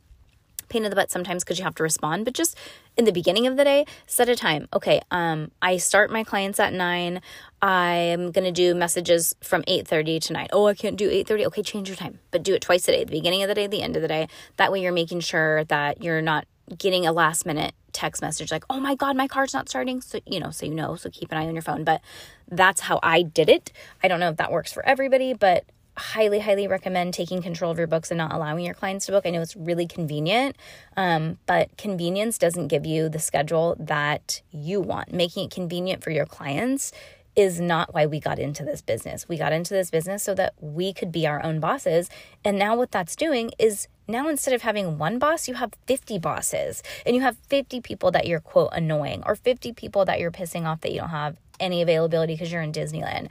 pain 0.73 0.85
in 0.85 0.91
the 0.91 0.97
butt 0.97 1.11
sometimes 1.11 1.45
because 1.45 1.59
you 1.59 1.65
have 1.65 1.75
to 1.77 1.83
respond, 1.83 2.25
but 2.25 2.35
just 2.35 2.57
in 2.97 3.05
the 3.05 3.13
beginning 3.13 3.47
of 3.47 3.57
the 3.57 3.65
day, 3.65 3.85
set 4.07 4.29
a 4.29 4.35
time. 4.35 4.69
Okay, 4.73 5.01
um, 5.11 5.51
I 5.61 5.77
start 5.77 6.11
my 6.11 6.25
clients 6.25 6.59
at 6.59 6.73
nine. 6.73 7.21
I'm 7.61 8.33
gonna 8.33 8.53
do 8.53 8.75
messages 8.75 9.35
from 9.41 9.63
eight 9.67 9.87
thirty 9.87 10.19
to. 10.19 10.47
Oh, 10.53 10.67
I 10.67 10.75
can't 10.75 10.97
do 10.97 11.11
eight 11.11 11.29
thirty. 11.29 11.45
Okay, 11.47 11.63
change 11.63 11.89
your 11.89 11.97
time, 11.97 12.19
but 12.31 12.43
do 12.43 12.55
it 12.55 12.63
twice 12.63 12.89
a 12.89 12.93
day. 12.93 13.05
The 13.05 13.11
beginning 13.11 13.43
of 13.43 13.49
the 13.49 13.55
day, 13.55 13.67
the 13.67 13.83
end 13.83 13.97
of 13.97 14.03
the 14.03 14.09
day. 14.09 14.29
That 14.57 14.73
way, 14.73 14.81
you're 14.81 14.93
making 14.93 15.21
sure 15.21 15.65
that 15.65 16.03
you're 16.03 16.23
not 16.23 16.47
getting 16.79 17.07
a 17.07 17.13
last 17.13 17.47
minute 17.47 17.75
text 17.93 18.23
message 18.23 18.51
like, 18.51 18.65
oh 18.71 18.81
my 18.81 18.95
God, 18.95 19.17
my 19.17 19.29
car's 19.29 19.53
not 19.53 19.69
starting. 19.69 20.01
So, 20.01 20.21
you 20.27 20.41
know, 20.41 20.51
so 20.51 20.67
you 20.67 20.75
know, 20.75 20.97
so 20.97 21.11
keep 21.11 21.31
an 21.31 21.39
eye 21.39 21.47
on 21.47 21.55
your 21.55 21.63
phone. 21.63 21.85
But 21.85 22.01
that's 22.49 22.83
how 22.83 22.99
I 23.03 23.23
did 23.23 23.49
it. 23.49 23.73
I 24.03 24.09
don't 24.09 24.21
know 24.21 24.31
if 24.31 24.37
that 24.37 24.51
works 24.53 24.73
for 24.73 24.85
everybody, 24.87 25.35
but 25.35 25.65
highly, 25.97 26.41
highly 26.41 26.67
recommend 26.67 27.13
taking 27.13 27.43
control 27.43 27.71
of 27.71 27.79
your 27.79 27.87
books 27.87 28.11
and 28.11 28.19
not 28.19 28.33
allowing 28.33 28.65
your 28.65 28.75
clients 28.75 29.07
to 29.07 29.13
book. 29.13 29.27
I 29.27 29.31
know 29.31 29.43
it's 29.43 29.57
really 29.57 29.87
convenient, 29.87 30.57
um, 30.97 31.39
but 31.47 31.77
convenience 31.77 32.39
doesn't 32.39 32.69
give 32.69 32.87
you 32.87 33.09
the 33.09 33.19
schedule 33.19 33.77
that 33.79 34.41
you 34.51 34.81
want. 34.81 35.13
Making 35.13 35.47
it 35.47 35.51
convenient 35.51 36.03
for 36.03 36.11
your 36.11 36.27
clients 36.27 36.93
is 37.35 37.61
not 37.61 37.95
why 37.95 38.07
we 38.07 38.21
got 38.21 38.39
into 38.39 38.65
this 38.65 38.83
business. 38.83 39.29
We 39.29 39.39
got 39.39 39.53
into 39.53 39.75
this 39.75 39.91
business 39.91 40.23
so 40.23 40.35
that 40.35 40.55
we 40.61 40.93
could 40.93 41.13
be 41.13 41.27
our 41.27 41.43
own 41.43 41.61
bosses. 41.61 42.11
And 42.45 42.59
now 42.59 42.77
what 42.77 42.91
that's 42.91 43.17
doing 43.17 43.51
is 43.59 43.89
now 44.13 44.29
instead 44.29 44.55
of 44.55 44.63
having 44.63 44.99
one 44.99 45.19
boss, 45.19 45.49
you 45.49 45.55
have 45.55 45.73
50 45.87 46.19
bosses 46.19 46.83
and 47.05 47.17
you 47.17 47.23
have 47.23 47.37
50 47.49 47.81
people 47.81 48.11
that 48.13 48.27
you're 48.27 48.41
quote 48.41 48.71
annoying 48.73 49.23
or 49.27 49.35
50 49.35 49.73
people 49.73 50.05
that 50.05 50.21
you're 50.21 50.31
pissing 50.31 50.65
off 50.67 50.83
that 50.83 50.93
you 50.93 51.01
don't 51.01 51.09
have 51.09 51.37
any 51.59 51.83
availability 51.83 52.35
because 52.35 52.53
you're 52.53 52.63
in 52.63 52.73
Disneyland. 52.73 53.29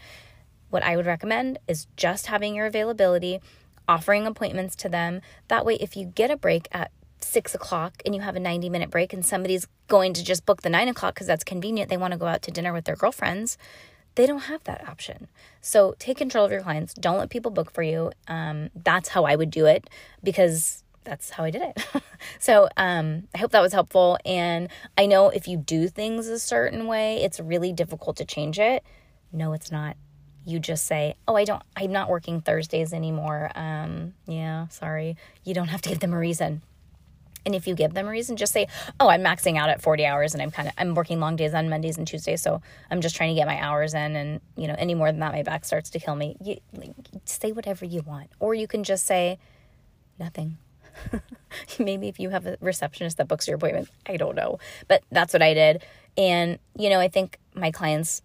What 0.70 0.84
I 0.84 0.96
would 0.96 1.06
recommend 1.06 1.60
is 1.68 1.88
just 1.96 2.28
having 2.28 2.56
your 2.56 2.66
availability, 2.66 3.40
offering 3.88 4.26
appointments 4.26 4.76
to 4.78 4.90
them. 4.90 5.22
That 5.50 5.66
way, 5.66 5.76
if 5.76 5.96
you 5.96 6.06
get 6.06 6.32
a 6.32 6.38
break 6.38 6.68
at 6.72 6.92
six 7.20 7.54
o'clock 7.54 8.02
and 8.06 8.16
you 8.16 8.22
have 8.22 8.36
a 8.36 8.40
90 8.40 8.70
minute 8.70 8.90
break 8.90 9.14
and 9.14 9.26
somebody's 9.26 9.68
going 9.88 10.14
to 10.14 10.24
just 10.24 10.46
book 10.46 10.62
the 10.62 10.70
nine 10.70 10.88
o'clock 10.88 11.14
because 11.14 11.28
that's 11.28 11.44
convenient, 11.44 11.90
they 11.90 11.98
want 11.98 12.14
to 12.14 12.18
go 12.18 12.26
out 12.26 12.42
to 12.44 12.52
dinner 12.52 12.74
with 12.74 12.86
their 12.86 12.96
girlfriends, 12.96 13.58
they 14.16 14.26
don't 14.26 14.44
have 14.44 14.64
that 14.66 14.88
option. 14.88 15.28
So 15.62 15.96
take 16.00 16.18
control 16.18 16.46
of 16.46 16.52
your 16.52 16.62
clients. 16.62 16.94
Don't 16.94 17.18
let 17.18 17.30
people 17.30 17.52
book 17.52 17.72
for 17.72 17.84
you. 17.84 18.12
Um, 18.28 18.70
that's 18.76 19.10
how 19.10 19.26
I 19.26 19.36
would 19.36 19.52
do 19.52 19.66
it 19.66 19.90
because 20.24 20.84
that's 21.04 21.32
how 21.32 21.44
I 21.44 21.52
did 21.52 21.62
it. 21.62 21.86
so 22.40 22.68
um, 22.78 23.28
I 23.34 23.38
hope 23.38 23.52
that 23.52 23.62
was 23.62 23.74
helpful. 23.74 24.18
And 24.26 24.70
I 24.98 25.06
know 25.06 25.30
if 25.30 25.48
you 25.48 25.58
do 25.58 25.88
things 25.88 26.28
a 26.28 26.40
certain 26.40 26.88
way, 26.88 27.24
it's 27.24 27.40
really 27.40 27.74
difficult 27.74 28.18
to 28.18 28.26
change 28.26 28.60
it. 28.60 28.84
No, 29.32 29.54
it's 29.54 29.72
not. 29.72 29.96
You 30.44 30.60
just 30.60 30.88
say, 30.88 31.16
"Oh, 31.28 31.36
I 31.36 31.44
don't. 31.44 31.62
I'm 31.76 31.92
not 31.92 32.10
working 32.10 32.42
Thursdays 32.42 32.94
anymore." 32.94 33.52
Um, 33.54 34.16
yeah, 34.26 34.68
sorry. 34.70 35.16
You 35.44 35.54
don't 35.54 35.68
have 35.68 35.82
to 35.84 35.90
give 35.90 36.00
them 36.00 36.14
a 36.14 36.18
reason. 36.18 36.64
And 37.46 37.56
if 37.56 37.68
you 37.68 37.76
give 37.76 37.94
them 37.94 38.08
a 38.08 38.12
reason, 38.12 38.38
just 38.38 38.54
say, 38.54 38.68
"Oh, 39.00 39.10
I'm 39.10 39.22
maxing 39.22 39.58
out 39.58 39.70
at 39.70 39.82
40 39.82 40.06
hours 40.06 40.34
and 40.34 40.42
I'm 40.42 40.52
kind 40.52 40.68
of 40.68 40.74
I'm 40.78 40.94
working 40.94 41.20
long 41.20 41.36
days 41.36 41.54
on 41.54 41.70
Mondays 41.70 41.98
and 41.98 42.08
Tuesdays, 42.08 42.42
so 42.42 42.62
I'm 42.90 43.02
just 43.02 43.16
trying 43.16 43.30
to 43.30 43.40
get 43.40 43.48
my 43.48 43.60
hours 43.60 43.94
in 43.94 44.16
and, 44.16 44.42
you 44.56 44.68
know, 44.68 44.76
any 44.78 44.94
more 44.94 45.12
than 45.12 45.20
that 45.22 45.32
my 45.32 45.44
back 45.44 45.66
starts 45.66 45.90
to 45.92 46.00
kill 46.00 46.16
me." 46.16 46.38
You 46.44 46.58
like, 46.74 46.92
say 47.26 47.52
whatever 47.52 47.86
you 47.86 48.02
want. 48.02 48.30
Or 48.40 48.54
you 48.54 48.68
can 48.68 48.84
just 48.84 49.06
say 49.06 49.40
nothing. 50.20 50.58
Maybe 51.80 52.08
if 52.08 52.20
you 52.20 52.30
have 52.30 52.46
a 52.46 52.58
receptionist 52.62 53.18
that 53.18 53.28
books 53.28 53.48
your 53.48 53.56
appointment, 53.56 53.90
I 54.06 54.18
don't 54.18 54.36
know. 54.36 54.60
But 54.88 55.04
that's 55.12 55.34
what 55.34 55.42
I 55.42 55.54
did. 55.54 55.84
And, 56.18 56.60
you 56.78 56.90
know, 56.90 57.00
I 57.00 57.08
think 57.08 57.40
my 57.54 57.72
clients 57.72 58.22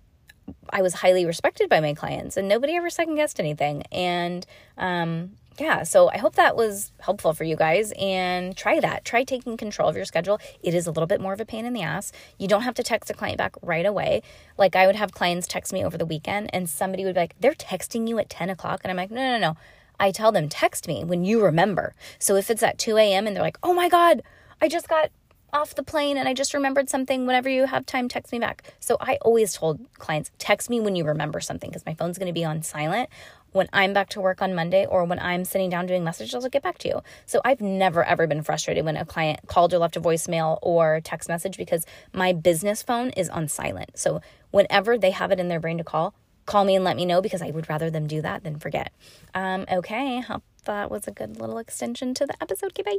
I 0.71 0.83
was 0.83 0.95
highly 0.95 1.27
respected 1.27 1.69
by 1.69 1.81
my 1.81 1.95
clients 1.95 2.37
and 2.37 2.49
nobody 2.49 2.77
ever 2.77 2.91
second 2.91 3.17
guessed 3.17 3.41
anything. 3.41 3.83
And 3.91 4.47
um 4.79 5.33
yeah, 5.61 5.83
so 5.83 6.09
I 6.09 6.19
hope 6.19 6.35
that 6.37 6.57
was 6.57 6.93
helpful 7.01 7.33
for 7.33 7.45
you 7.45 7.57
guys 7.57 7.93
and 7.99 8.57
try 8.57 8.81
that. 8.81 9.05
Try 9.05 9.25
taking 9.25 9.57
control 9.57 9.89
of 9.89 9.97
your 9.97 10.05
schedule. 10.05 10.41
It 10.63 10.75
is 10.75 10.87
a 10.87 10.91
little 10.91 11.07
bit 11.07 11.21
more 11.21 11.33
of 11.33 11.41
a 11.41 11.45
pain 11.45 11.65
in 11.65 11.73
the 11.73 11.83
ass. 11.83 12.13
You 12.39 12.49
don't 12.49 12.63
have 12.63 12.75
to 12.75 12.83
text 12.83 13.11
a 13.11 13.15
client 13.15 13.39
back 13.39 13.55
right 13.63 13.87
away. 13.87 14.23
Like 14.59 14.77
I 14.77 14.87
would 14.87 14.97
have 14.97 15.13
clients 15.13 15.47
text 15.47 15.73
me 15.73 15.85
over 15.85 15.97
the 15.97 16.07
weekend 16.07 16.51
and 16.53 16.69
somebody 16.69 17.05
would 17.05 17.15
be 17.15 17.21
like, 17.21 17.35
they're 17.41 17.53
texting 17.53 18.09
you 18.09 18.19
at 18.19 18.29
10 18.29 18.51
o'clock. 18.51 18.81
And 18.85 18.91
I'm 18.91 18.97
like, 18.97 19.11
no, 19.11 19.33
no, 19.33 19.39
no. 19.39 19.57
I 19.99 20.11
tell 20.11 20.31
them, 20.33 20.49
text 20.49 20.89
me 20.89 21.05
when 21.05 21.25
you 21.25 21.43
remember. 21.43 21.95
So 22.19 22.37
if 22.37 22.51
it's 22.51 22.63
at 22.63 22.79
2 22.79 22.97
a.m. 22.99 23.27
and 23.27 23.35
they're 23.35 23.43
like, 23.43 23.59
oh 23.63 23.73
my 23.73 23.89
God, 23.89 24.23
I 24.61 24.69
just 24.69 24.89
got 24.89 25.11
off 25.53 25.75
the 25.75 25.83
plane 25.83 26.19
and 26.19 26.29
I 26.29 26.35
just 26.35 26.53
remembered 26.55 26.91
something. 26.91 27.27
Whenever 27.27 27.49
you 27.49 27.67
have 27.67 27.87
time, 27.87 28.09
text 28.09 28.33
me 28.33 28.39
back. 28.39 28.75
So 28.79 28.97
I 29.01 29.17
always 29.23 29.55
told 29.55 29.81
clients, 29.95 30.31
text 30.39 30.69
me 30.69 30.81
when 30.81 30.97
you 30.97 31.05
remember 31.05 31.41
something 31.41 31.71
because 31.71 31.87
my 31.87 31.95
phone's 31.95 32.19
going 32.19 32.27
to 32.27 32.33
be 32.33 32.45
on 32.45 32.63
silent 32.63 33.09
when 33.53 33.69
I'm 33.73 33.93
back 33.93 34.09
to 34.11 34.21
work 34.21 34.43
on 34.43 34.55
Monday 34.55 34.87
or 34.87 35.05
when 35.05 35.19
I'm 35.19 35.45
sitting 35.45 35.71
down 35.71 35.87
doing 35.87 36.05
messages, 36.05 36.35
I'll 36.35 36.51
get 36.51 36.63
back 36.63 36.79
to 36.79 36.89
you. 36.89 37.01
So 37.25 37.41
I've 37.45 37.61
never 37.61 38.05
ever 38.05 38.27
been 38.27 38.43
frustrated 38.43 38.85
when 38.85 38.97
a 38.97 39.05
client 39.05 39.41
called 39.47 39.73
or 39.73 39.79
left 39.79 39.97
a 39.97 40.01
voicemail 40.01 40.59
or 40.63 41.01
text 41.03 41.29
message 41.29 41.57
because 41.57 41.87
my 42.13 42.33
business 42.33 42.83
phone 42.83 43.11
is 43.11 43.29
on 43.29 43.49
silent. 43.49 43.99
So 43.99 44.21
whenever 44.51 44.99
they 44.99 45.11
have 45.11 45.33
it 45.33 45.41
in 45.41 45.49
their 45.49 45.61
brain 45.61 45.79
to 45.79 45.85
call, 45.85 46.15
call 46.45 46.65
me 46.65 46.77
and 46.77 46.85
let 46.85 46.97
me 46.97 47.05
know 47.05 47.21
because 47.21 47.43
I 47.43 47.51
would 47.51 47.69
rather 47.69 47.91
them 47.91 48.07
do 48.07 48.23
that 48.23 48.45
than 48.45 48.59
forget. 48.59 48.93
Um, 49.35 49.65
okay, 49.71 50.21
hope 50.21 50.45
that 50.65 50.91
was 50.91 51.07
a 51.07 51.13
good 51.13 51.41
little 51.41 51.59
extension 51.59 52.15
to 52.15 52.27
the 52.27 52.35
episode. 52.41 52.73
Okay, 52.79 52.99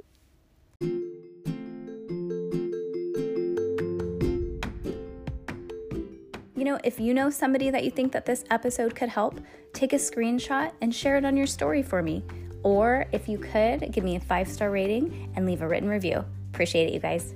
bye. 0.82 1.07
You 6.58 6.64
know, 6.64 6.80
if 6.84 7.00
you 7.00 7.14
know 7.14 7.30
somebody 7.30 7.70
that 7.70 7.84
you 7.84 7.92
think 7.92 8.12
that 8.14 8.26
this 8.26 8.44
episode 8.50 8.96
could 8.96 9.10
help, 9.10 9.40
take 9.74 9.94
a 9.94 9.98
screenshot 9.98 10.72
and 10.82 10.94
share 10.94 11.16
it 11.16 11.24
on 11.24 11.38
your 11.38 11.46
story 11.46 11.84
for 11.84 12.02
me. 12.02 12.24
Or 12.64 13.06
if 13.12 13.30
you 13.30 13.38
could, 13.38 13.92
give 13.92 14.04
me 14.04 14.16
a 14.16 14.20
five 14.20 14.48
star 14.48 14.72
rating 14.72 15.32
and 15.36 15.46
leave 15.46 15.62
a 15.62 15.68
written 15.68 15.88
review. 15.88 16.26
Appreciate 16.52 16.88
it, 16.88 16.94
you 16.94 17.00
guys. 17.00 17.36